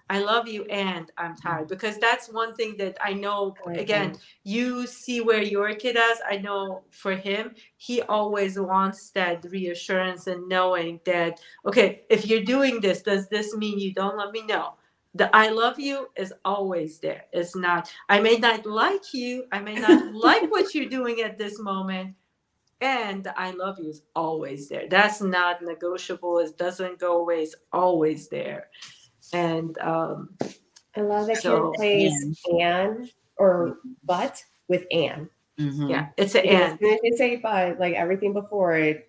I 0.09 0.19
love 0.19 0.47
you 0.47 0.65
and 0.65 1.11
I'm 1.17 1.35
tired 1.35 1.67
because 1.67 1.97
that's 1.97 2.29
one 2.29 2.53
thing 2.55 2.75
that 2.77 2.97
I 3.03 3.13
know 3.13 3.55
oh, 3.65 3.71
again 3.71 4.17
you 4.43 4.85
see 4.85 5.21
where 5.21 5.41
your 5.41 5.73
kid 5.75 5.95
is 5.95 6.19
I 6.29 6.37
know 6.37 6.83
for 6.91 7.15
him 7.15 7.55
he 7.77 8.01
always 8.03 8.59
wants 8.59 9.09
that 9.11 9.45
reassurance 9.49 10.27
and 10.27 10.47
knowing 10.47 10.99
that 11.05 11.39
okay 11.65 12.03
if 12.09 12.27
you're 12.27 12.43
doing 12.43 12.81
this 12.81 13.01
does 13.01 13.27
this 13.29 13.55
mean 13.55 13.79
you 13.79 13.93
don't 13.93 14.17
love 14.17 14.33
me 14.33 14.43
no 14.45 14.73
the 15.15 15.33
I 15.35 15.49
love 15.49 15.79
you 15.79 16.09
is 16.17 16.33
always 16.43 16.99
there 16.99 17.25
it's 17.31 17.55
not 17.55 17.89
I 18.09 18.19
may 18.19 18.37
not 18.37 18.65
like 18.65 19.13
you 19.13 19.45
I 19.51 19.59
may 19.59 19.75
not 19.75 20.13
like 20.13 20.51
what 20.51 20.75
you're 20.75 20.89
doing 20.99 21.21
at 21.21 21.37
this 21.37 21.59
moment 21.59 22.15
and 22.81 23.27
I 23.37 23.51
love 23.51 23.79
you 23.79 23.89
is 23.89 24.01
always 24.15 24.67
there 24.67 24.89
that's 24.89 25.21
not 25.21 25.61
negotiable 25.61 26.39
it 26.39 26.57
doesn't 26.57 26.99
go 26.99 27.21
away 27.21 27.43
it's 27.43 27.55
always 27.71 28.27
there 28.27 28.67
and 29.32 29.78
um, 29.80 30.30
I 30.95 31.01
love 31.01 31.28
that 31.28 31.41
so, 31.41 31.67
you 31.67 31.74
plays 31.76 32.41
and 32.45 33.09
or 33.38 33.78
but 34.03 34.43
with 34.67 34.86
and. 34.91 35.30
Mm-hmm. 35.59 35.89
Yeah, 35.89 36.07
it's 36.17 36.36
an 36.36 36.47
and. 36.47 36.78
It's 36.82 37.17
say 37.17 37.38
but 37.38 37.80
like 37.80 37.93
everything 37.95 38.34
before 38.34 38.76
it. 38.76 39.07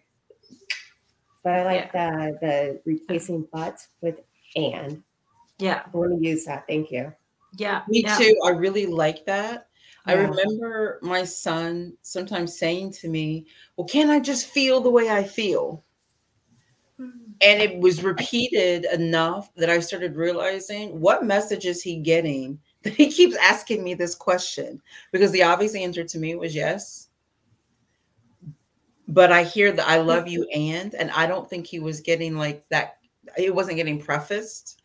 But 1.42 1.54
I 1.54 1.64
like 1.64 1.90
yeah. 1.94 2.30
the 2.30 2.38
the 2.40 2.80
replacing 2.84 3.48
but 3.52 3.78
with 4.00 4.20
and. 4.56 5.02
Yeah, 5.58 5.82
I 5.86 5.96
want 5.96 6.18
to 6.18 6.26
use 6.26 6.44
that. 6.46 6.66
Thank 6.66 6.90
you. 6.90 7.12
Yeah, 7.56 7.82
me 7.88 8.02
yeah. 8.02 8.18
too. 8.18 8.36
I 8.44 8.50
really 8.50 8.86
like 8.86 9.24
that. 9.26 9.68
Yeah. 10.06 10.14
I 10.14 10.16
remember 10.16 10.98
my 11.02 11.24
son 11.24 11.96
sometimes 12.02 12.58
saying 12.58 12.92
to 12.92 13.08
me, 13.08 13.46
"Well, 13.76 13.86
can 13.86 14.10
I 14.10 14.20
just 14.20 14.46
feel 14.46 14.80
the 14.80 14.90
way 14.90 15.10
I 15.10 15.22
feel?" 15.22 15.83
And 16.98 17.60
it 17.60 17.78
was 17.78 18.02
repeated 18.02 18.86
enough 18.92 19.52
that 19.56 19.70
I 19.70 19.80
started 19.80 20.16
realizing 20.16 21.00
what 21.00 21.24
message 21.24 21.66
is 21.66 21.82
he 21.82 21.96
getting 21.96 22.58
that 22.82 22.94
he 22.94 23.10
keeps 23.10 23.36
asking 23.36 23.82
me 23.82 23.94
this 23.94 24.14
question 24.14 24.80
because 25.10 25.32
the 25.32 25.42
obvious 25.42 25.74
answer 25.74 26.04
to 26.04 26.18
me 26.18 26.34
was 26.34 26.54
yes. 26.54 27.08
But 29.08 29.32
I 29.32 29.42
hear 29.42 29.72
that 29.72 29.88
I 29.88 29.98
love 29.98 30.28
you 30.28 30.44
and 30.54 30.94
and 30.94 31.10
I 31.10 31.26
don't 31.26 31.48
think 31.48 31.66
he 31.66 31.78
was 31.78 32.00
getting 32.00 32.36
like 32.36 32.66
that 32.68 32.98
it 33.36 33.54
wasn't 33.54 33.76
getting 33.76 34.00
prefaced. 34.00 34.82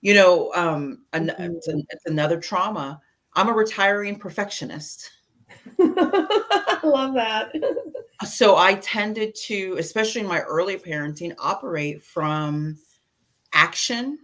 You 0.00 0.14
know, 0.14 0.52
um 0.54 1.04
an, 1.12 1.30
it's, 1.38 1.68
an, 1.68 1.84
it's 1.90 2.06
another 2.06 2.38
trauma. 2.40 3.00
I'm 3.34 3.48
a 3.48 3.52
retiring 3.52 4.18
perfectionist. 4.18 5.10
I 5.78 6.80
love 6.84 7.14
that. 7.14 7.52
so 8.24 8.56
I 8.56 8.74
tended 8.74 9.34
to, 9.46 9.76
especially 9.78 10.22
in 10.22 10.26
my 10.26 10.40
early 10.40 10.76
parenting, 10.76 11.34
operate 11.38 12.02
from 12.02 12.78
action. 13.52 14.18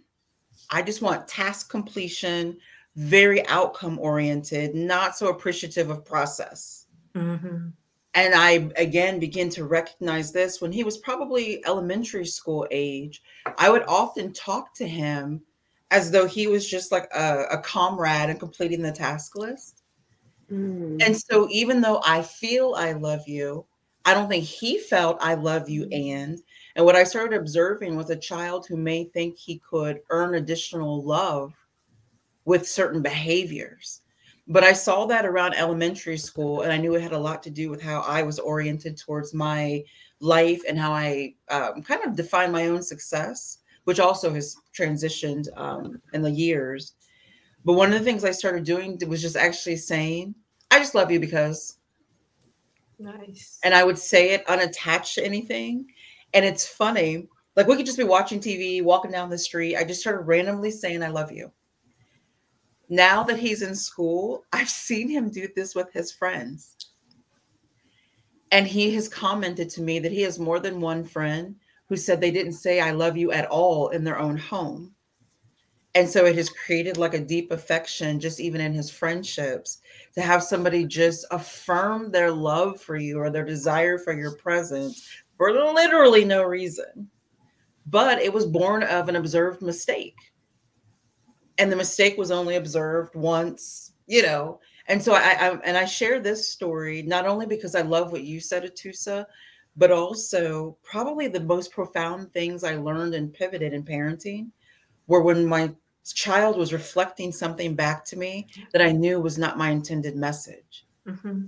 I 0.71 0.83
just 0.83 1.03
want 1.03 1.29
task 1.29 1.71
completion, 1.71 2.59
very 2.97 3.47
outcome 3.47 3.99
oriented, 3.99 4.75
not 4.75 5.17
so 5.17 5.29
appreciative 5.29 5.91
of 5.91 6.05
process. 6.05 6.87
Mm-hmm. 7.15 7.69
And 8.17 8.35
I 8.35 8.71
again 8.77 9.19
begin 9.19 9.49
to 9.51 9.65
recognize 9.65 10.33
this 10.33 10.61
when 10.61 10.71
he 10.71 10.85
was 10.85 10.99
probably 10.99 11.65
elementary 11.67 12.27
school 12.27 12.67
age. 12.71 13.23
I 13.59 13.71
would 13.71 13.83
often 13.89 14.33
talk 14.33 14.75
to 14.77 14.87
him 14.87 15.43
as 15.91 16.11
though 16.11 16.27
he 16.27 16.47
was 16.47 16.69
just 16.69 16.93
like 16.93 17.09
a, 17.15 17.47
a 17.51 17.59
comrade 17.59 18.31
in 18.31 18.37
completing 18.37 18.83
the 18.83 18.93
task 18.93 19.37
list. 19.37 19.84
Mm. 20.51 21.03
And 21.05 21.17
so, 21.17 21.49
even 21.51 21.81
though 21.81 22.01
I 22.05 22.23
feel 22.23 22.75
I 22.77 22.93
love 22.93 23.27
you, 23.27 23.65
I 24.05 24.15
don't 24.15 24.29
think 24.29 24.45
he 24.45 24.79
felt 24.79 25.17
I 25.21 25.35
love 25.35 25.69
you 25.69 25.87
mm. 25.87 26.13
and 26.13 26.41
and 26.77 26.85
what 26.85 26.97
I 26.97 27.05
started 27.05 27.39
observing 27.39 27.97
was 27.97 28.11
a 28.11 28.17
child 28.17 28.67
who 28.67 28.77
may 28.77 29.05
think 29.05 29.37
he 29.37 29.59
could 29.59 30.01
earn 30.11 30.35
additional 30.35 31.05
love 31.05 31.55
with 32.45 32.69
certain 32.69 33.01
behaviors. 33.01 34.01
But 34.47 34.65
I 34.65 34.73
saw 34.73 35.07
that 35.07 35.25
around 35.25 35.55
elementary 35.55 36.19
school, 36.19 36.63
and 36.63 36.73
I 36.73 36.77
knew 36.77 36.95
it 36.95 37.01
had 37.03 37.13
a 37.13 37.19
lot 37.19 37.43
to 37.45 37.51
do 37.51 37.71
with 37.71 37.81
how 37.81 38.01
I 38.01 38.23
was 38.23 38.39
oriented 38.39 38.99
towards 38.99 39.33
my 39.33 39.83
life 40.21 40.63
and 40.69 40.79
how 40.79 40.93
I 40.93 41.35
um, 41.49 41.83
kind 41.83 42.05
of 42.05 42.17
defined 42.17 42.53
my 42.53 42.67
own 42.67 42.83
success, 42.83 43.59
which 43.85 44.01
also 44.01 44.33
has 44.35 44.57
transitioned 44.77 45.49
um, 45.57 46.03
in 46.13 46.21
the 46.21 46.31
years. 46.31 46.95
But 47.65 47.75
one 47.75 47.93
of 47.93 47.99
the 47.99 48.05
things 48.05 48.25
I 48.25 48.31
started 48.31 48.65
doing 48.65 49.01
was 49.09 49.23
just 49.23 49.37
actually 49.37 49.77
saying, 49.77 50.35
I 50.71 50.79
just 50.79 50.95
love 50.95 51.11
you 51.11 51.21
because 51.21 51.79
Nice. 52.99 53.59
And 53.65 53.75
I 53.75 53.85
would 53.85 53.99
say 53.99 54.31
it 54.31 54.49
unattached 54.49 55.17
to 55.17 55.25
anything. 55.25 55.87
And 56.33 56.45
it's 56.45 56.67
funny. 56.67 57.29
Like 57.57 57.67
we 57.67 57.77
could 57.77 57.87
just 57.87 57.99
be 57.99 58.05
watching 58.05 58.41
TV, 58.41 58.83
walking 58.83 59.11
down 59.11 59.31
the 59.31 59.39
street. 59.39 59.77
I 59.77 59.85
just 59.85 60.01
started 60.01 60.23
randomly 60.23 60.71
saying, 60.71 61.03
I 61.03 61.09
love 61.09 61.33
you. 61.33 61.53
Now 62.89 63.23
that 63.25 63.39
he's 63.39 63.63
in 63.63 63.75
school, 63.75 64.45
I've 64.53 64.69
seen 64.69 65.09
him 65.09 65.31
do 65.31 65.49
this 65.55 65.75
with 65.75 65.93
his 65.93 66.13
friends. 66.13 66.77
And 68.53 68.67
he 68.67 68.95
has 68.95 69.09
commented 69.09 69.69
to 69.71 69.83
me 69.83 69.99
that 69.99 70.13
he 70.13 70.23
has 70.23 70.39
more 70.39 70.61
than 70.61 70.81
one 70.81 71.05
friend 71.05 71.57
who 71.89 71.97
said 71.97 72.21
they 72.21 72.31
didn't 72.31 72.53
say, 72.53 72.81
I 72.81 72.93
love 72.93 73.17
you 73.17 73.33
at 73.33 73.47
all 73.47 73.89
in 73.89 74.05
their 74.05 74.19
own 74.19 74.37
home. 74.37 74.95
And 75.95 76.09
so 76.09 76.25
it 76.25 76.35
has 76.37 76.49
created 76.49 76.97
like 76.97 77.15
a 77.15 77.21
deep 77.21 77.53
affection, 77.53 78.19
just 78.19 78.41
even 78.41 78.61
in 78.61 78.73
his 78.73 78.91
friendships, 78.91 79.81
to 80.15 80.23
have 80.23 80.43
somebody 80.43 80.85
just 80.85 81.25
affirm 81.31 82.11
their 82.11 82.33
love 82.33 82.81
for 82.81 82.97
you 82.97 83.19
or 83.19 83.31
their 83.31 83.45
desire 83.45 83.99
for 83.99 84.13
your 84.13 84.35
presence 84.37 85.09
for 85.37 85.53
literally 85.53 86.25
no 86.25 86.43
reason. 86.43 87.09
But 87.87 88.21
it 88.21 88.33
was 88.33 88.47
born 88.47 88.83
of 88.83 89.09
an 89.09 89.17
observed 89.17 89.63
mistake. 89.63 90.17
And 91.59 91.71
the 91.71 91.77
mistake 91.77 92.19
was 92.19 92.33
only 92.33 92.57
observed 92.57 93.15
once, 93.15 93.93
you 94.07 94.23
know. 94.23 94.59
And 94.89 95.01
so 95.01 95.15
I, 95.15 95.21
I 95.21 95.59
and 95.65 95.77
I 95.77 95.85
share 95.85 96.19
this 96.19 96.51
story 96.51 97.03
not 97.03 97.27
only 97.27 97.47
because 97.47 97.75
I 97.77 97.83
love 97.83 98.11
what 98.11 98.25
you 98.25 98.41
said, 98.41 98.65
atusa 98.65 99.27
but 99.77 99.91
also 99.91 100.77
probably 100.83 101.27
the 101.27 101.41
most 101.41 101.73
profound 101.73 102.33
things 102.33 102.65
I 102.65 102.77
learned 102.77 103.15
and 103.15 103.33
pivoted 103.33 103.73
in 103.73 103.83
parenting 103.83 104.51
were 105.07 105.23
when 105.23 105.47
my 105.47 105.75
child 106.13 106.57
was 106.57 106.73
reflecting 106.73 107.33
something 107.33 107.75
back 107.75 108.05
to 108.07 108.17
me 108.17 108.47
that 108.73 108.83
I 108.83 108.93
knew 108.93 109.21
was 109.21 109.39
not 109.39 109.59
my 109.59 109.71
intended 109.71 110.17
message. 110.17 110.85
Mm-hmm. 111.07 111.47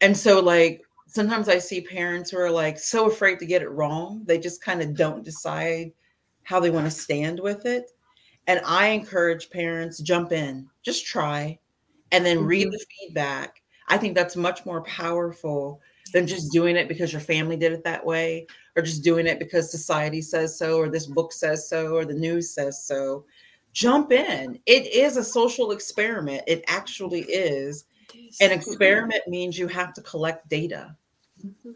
And 0.00 0.16
so, 0.16 0.40
like, 0.40 0.82
sometimes 1.06 1.48
I 1.48 1.58
see 1.58 1.80
parents 1.80 2.30
who 2.30 2.38
are 2.38 2.50
like 2.50 2.78
so 2.78 3.06
afraid 3.06 3.38
to 3.40 3.46
get 3.46 3.62
it 3.62 3.70
wrong, 3.70 4.22
they 4.24 4.38
just 4.38 4.62
kind 4.62 4.80
of 4.80 4.96
don't 4.96 5.24
decide 5.24 5.92
how 6.44 6.60
they 6.60 6.70
want 6.70 6.86
to 6.86 6.90
stand 6.90 7.40
with 7.40 7.66
it. 7.66 7.90
And 8.46 8.60
I 8.64 8.88
encourage 8.88 9.50
parents 9.50 9.98
jump 9.98 10.32
in, 10.32 10.68
just 10.82 11.06
try, 11.06 11.58
and 12.12 12.24
then 12.24 12.38
mm-hmm. 12.38 12.46
read 12.46 12.72
the 12.72 12.84
feedback. 12.98 13.62
I 13.88 13.98
think 13.98 14.14
that's 14.14 14.36
much 14.36 14.64
more 14.64 14.82
powerful 14.82 15.80
than 16.12 16.26
just 16.26 16.52
doing 16.52 16.76
it 16.76 16.88
because 16.88 17.12
your 17.12 17.20
family 17.20 17.56
did 17.56 17.72
it 17.72 17.84
that 17.84 18.04
way, 18.04 18.46
or 18.76 18.82
just 18.82 19.04
doing 19.04 19.26
it 19.26 19.38
because 19.38 19.70
society 19.70 20.22
says 20.22 20.56
so, 20.56 20.78
or 20.78 20.88
this 20.88 21.06
book 21.06 21.32
says 21.32 21.68
so, 21.68 21.94
or 21.94 22.04
the 22.04 22.14
news 22.14 22.54
says 22.54 22.84
so 22.84 23.24
jump 23.72 24.12
in. 24.12 24.58
It 24.66 24.92
is 24.92 25.16
a 25.16 25.24
social 25.24 25.72
experiment. 25.72 26.42
It 26.46 26.64
actually 26.68 27.22
is. 27.22 27.84
An 28.40 28.50
experiment 28.50 29.22
means 29.26 29.58
you 29.58 29.68
have 29.68 29.92
to 29.94 30.02
collect 30.02 30.48
data. 30.48 30.96
Mm-hmm. 31.44 31.70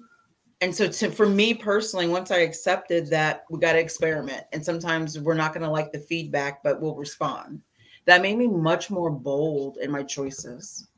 And 0.60 0.74
so, 0.74 0.88
to, 0.88 1.10
for 1.10 1.26
me 1.26 1.52
personally, 1.52 2.08
once 2.08 2.30
I 2.30 2.38
accepted 2.38 3.08
that 3.10 3.44
we 3.50 3.58
got 3.58 3.72
to 3.72 3.78
experiment, 3.78 4.44
and 4.52 4.64
sometimes 4.64 5.18
we're 5.18 5.34
not 5.34 5.52
going 5.52 5.64
to 5.64 5.70
like 5.70 5.92
the 5.92 5.98
feedback, 5.98 6.62
but 6.62 6.80
we'll 6.80 6.94
respond, 6.94 7.60
that 8.06 8.22
made 8.22 8.38
me 8.38 8.46
much 8.46 8.90
more 8.90 9.10
bold 9.10 9.78
in 9.78 9.90
my 9.90 10.02
choices. 10.02 10.88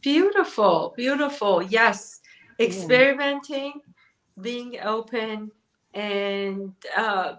Beautiful, 0.00 0.94
beautiful. 0.96 1.62
Yes, 1.62 2.20
experimenting, 2.60 3.74
yeah. 3.76 4.42
being 4.42 4.78
open, 4.82 5.50
and 5.92 6.72
uh, 6.96 7.34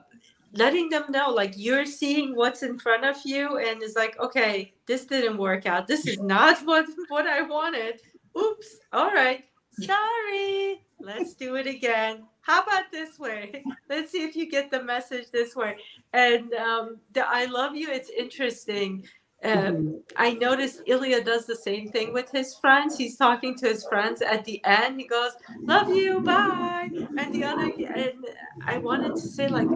letting 0.53 0.89
them 0.89 1.03
know 1.09 1.29
like 1.29 1.53
you're 1.55 1.85
seeing 1.85 2.35
what's 2.35 2.61
in 2.63 2.77
front 2.77 3.05
of 3.05 3.15
you 3.25 3.57
and 3.57 3.81
it's 3.81 3.95
like 3.95 4.19
okay 4.19 4.73
this 4.85 5.05
didn't 5.05 5.37
work 5.37 5.65
out 5.65 5.87
this 5.87 6.05
is 6.07 6.19
not 6.19 6.59
what 6.65 6.85
what 7.09 7.25
i 7.25 7.41
wanted 7.41 8.01
oops 8.37 8.77
all 8.91 9.11
right 9.11 9.45
sorry 9.81 10.81
Let's 11.03 11.33
do 11.33 11.55
it 11.55 11.65
again. 11.65 12.25
How 12.41 12.61
about 12.61 12.91
this 12.91 13.17
way? 13.17 13.63
Let's 13.89 14.11
see 14.11 14.23
if 14.23 14.35
you 14.35 14.47
get 14.49 14.69
the 14.69 14.83
message 14.83 15.31
this 15.31 15.55
way. 15.55 15.77
And 16.13 16.53
um, 16.53 16.97
the 17.13 17.27
I 17.27 17.45
love 17.45 17.75
you. 17.75 17.89
It's 17.89 18.11
interesting. 18.11 19.03
Um, 19.43 19.51
Mhm. 19.51 20.01
I 20.15 20.33
noticed 20.33 20.83
Ilya 20.85 21.23
does 21.23 21.47
the 21.47 21.55
same 21.55 21.89
thing 21.89 22.13
with 22.13 22.29
his 22.29 22.53
friends. 22.53 22.95
He's 22.99 23.17
talking 23.17 23.55
to 23.55 23.67
his 23.67 23.83
friends 23.87 24.21
at 24.21 24.45
the 24.45 24.63
end. 24.63 24.99
He 25.01 25.07
goes, 25.07 25.31
"Love 25.63 25.89
you, 25.89 26.21
bye." 26.21 26.89
And 27.17 27.33
the 27.33 27.43
other, 27.45 27.71
and 27.95 28.23
I 28.67 28.77
wanted 28.77 29.15
to 29.15 29.27
say 29.37 29.47
like, 29.47 29.67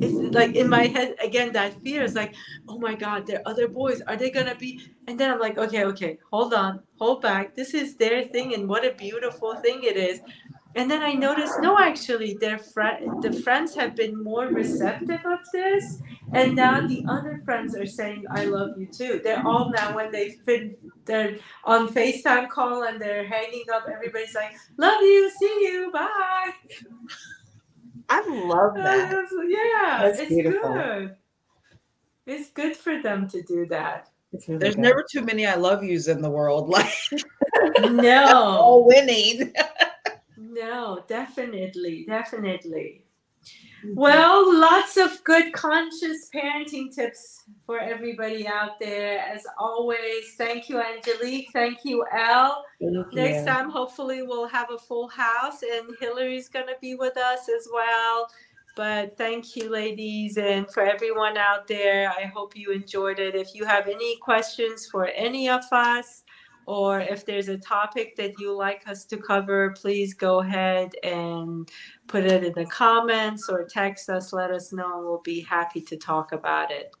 it's 0.00 0.34
like 0.34 0.54
in 0.54 0.68
my 0.68 0.86
head 0.86 1.14
again 1.22 1.52
that 1.52 1.80
fear 1.82 2.02
is 2.02 2.14
like, 2.14 2.34
"Oh 2.68 2.78
my 2.78 2.94
God, 2.94 3.26
there 3.26 3.38
are 3.38 3.50
other 3.50 3.68
boys. 3.68 4.00
Are 4.02 4.16
they 4.16 4.30
gonna 4.30 4.54
be?" 4.54 4.80
And 5.06 5.18
then 5.18 5.30
I'm 5.30 5.40
like, 5.40 5.58
"Okay, 5.58 5.84
okay, 5.84 6.18
hold 6.30 6.54
on, 6.54 6.80
hold 6.98 7.22
back. 7.22 7.54
This 7.54 7.74
is 7.74 7.96
their 7.96 8.24
thing, 8.24 8.54
and 8.54 8.68
what 8.68 8.84
a 8.84 8.94
beautiful 8.94 9.54
thing 9.56 9.82
it 9.82 9.96
is." 9.96 10.20
And 10.76 10.90
then 10.90 11.02
I 11.02 11.14
noticed, 11.14 11.60
no, 11.60 11.78
actually, 11.78 12.34
their 12.34 12.58
friend, 12.58 13.22
the 13.22 13.32
friends 13.32 13.74
have 13.74 13.96
been 13.96 14.22
more 14.22 14.46
receptive 14.46 15.24
of 15.24 15.40
this, 15.52 16.00
and 16.34 16.54
now 16.54 16.86
the 16.86 17.04
other 17.08 17.40
friends 17.44 17.74
are 17.74 17.86
saying, 17.86 18.24
"I 18.30 18.44
love 18.44 18.78
you 18.78 18.86
too." 18.86 19.20
They're 19.24 19.44
all 19.44 19.72
now 19.74 19.96
when 19.96 20.12
been 20.44 20.76
they're 21.06 21.38
on 21.64 21.88
Facetime 21.88 22.50
call 22.50 22.82
and 22.84 23.00
they're 23.00 23.26
hanging 23.26 23.64
up. 23.72 23.88
Everybody's 23.90 24.34
like, 24.34 24.54
"Love 24.76 25.00
you, 25.02 25.30
see 25.40 25.58
you, 25.62 25.90
bye." 25.90 26.52
I 28.08 28.26
love 28.28 28.74
that. 28.76 29.12
Uh, 29.12 29.42
yeah, 29.42 30.02
That's 30.02 30.20
it's 30.20 30.28
beautiful. 30.30 30.72
good. 30.72 31.16
It's 32.26 32.50
good 32.50 32.76
for 32.76 33.00
them 33.02 33.28
to 33.30 33.42
do 33.42 33.66
that. 33.66 34.10
Really 34.46 34.58
There's 34.58 34.74
good. 34.76 34.82
never 34.82 35.04
too 35.10 35.22
many 35.22 35.46
I 35.46 35.54
love 35.54 35.82
yous 35.82 36.08
in 36.08 36.20
the 36.22 36.30
world. 36.30 36.68
Like 36.78 36.92
No, 37.90 38.34
all 38.36 38.86
winning. 38.86 39.52
no, 40.36 41.04
definitely, 41.08 42.04
definitely. 42.06 43.04
Mhm. 43.84 43.94
Well, 43.94 44.58
lots 44.58 44.96
of 44.96 45.22
good 45.24 45.52
conscious 45.52 46.28
parenting 46.34 46.92
tips 46.94 47.44
for 47.64 47.78
everybody 47.78 48.46
out 48.46 48.78
there. 48.80 49.20
As 49.20 49.46
always, 49.58 50.34
thank 50.36 50.68
you, 50.68 50.80
Angelique. 50.80 51.50
Thank 51.52 51.84
you, 51.84 52.04
Elle. 52.12 52.64
Thank 52.80 53.12
Next 53.12 53.40
you. 53.40 53.46
time, 53.46 53.70
hopefully, 53.70 54.22
we'll 54.22 54.48
have 54.48 54.70
a 54.70 54.78
full 54.78 55.08
house 55.08 55.62
and 55.62 55.96
Hillary's 56.00 56.48
going 56.48 56.66
to 56.66 56.76
be 56.80 56.94
with 56.96 57.16
us 57.16 57.48
as 57.48 57.68
well. 57.72 58.28
But 58.76 59.16
thank 59.16 59.56
you, 59.56 59.70
ladies, 59.70 60.38
and 60.38 60.70
for 60.70 60.84
everyone 60.84 61.36
out 61.36 61.66
there. 61.66 62.12
I 62.16 62.26
hope 62.26 62.56
you 62.56 62.70
enjoyed 62.70 63.18
it. 63.18 63.34
If 63.34 63.54
you 63.54 63.64
have 63.64 63.88
any 63.88 64.16
questions 64.18 64.86
for 64.86 65.06
any 65.06 65.48
of 65.48 65.64
us, 65.72 66.22
or 66.68 67.00
if 67.00 67.24
there's 67.24 67.48
a 67.48 67.56
topic 67.56 68.14
that 68.14 68.38
you 68.38 68.54
like 68.54 68.86
us 68.86 69.06
to 69.06 69.16
cover, 69.16 69.70
please 69.70 70.12
go 70.12 70.40
ahead 70.40 70.94
and 71.02 71.66
put 72.08 72.26
it 72.26 72.44
in 72.44 72.52
the 72.52 72.66
comments 72.66 73.48
or 73.48 73.64
text 73.64 74.10
us. 74.10 74.34
Let 74.34 74.50
us 74.50 74.70
know. 74.70 75.00
We'll 75.02 75.22
be 75.24 75.40
happy 75.40 75.80
to 75.80 75.96
talk 75.96 76.32
about 76.32 76.70
it. 76.70 76.94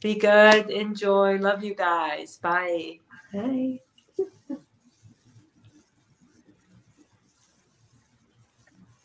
Be 0.00 0.16
good. 0.16 0.70
Enjoy. 0.70 1.38
Love 1.38 1.62
you 1.62 1.76
guys. 1.76 2.38
Bye. 2.38 2.98
Bye. 3.32 3.78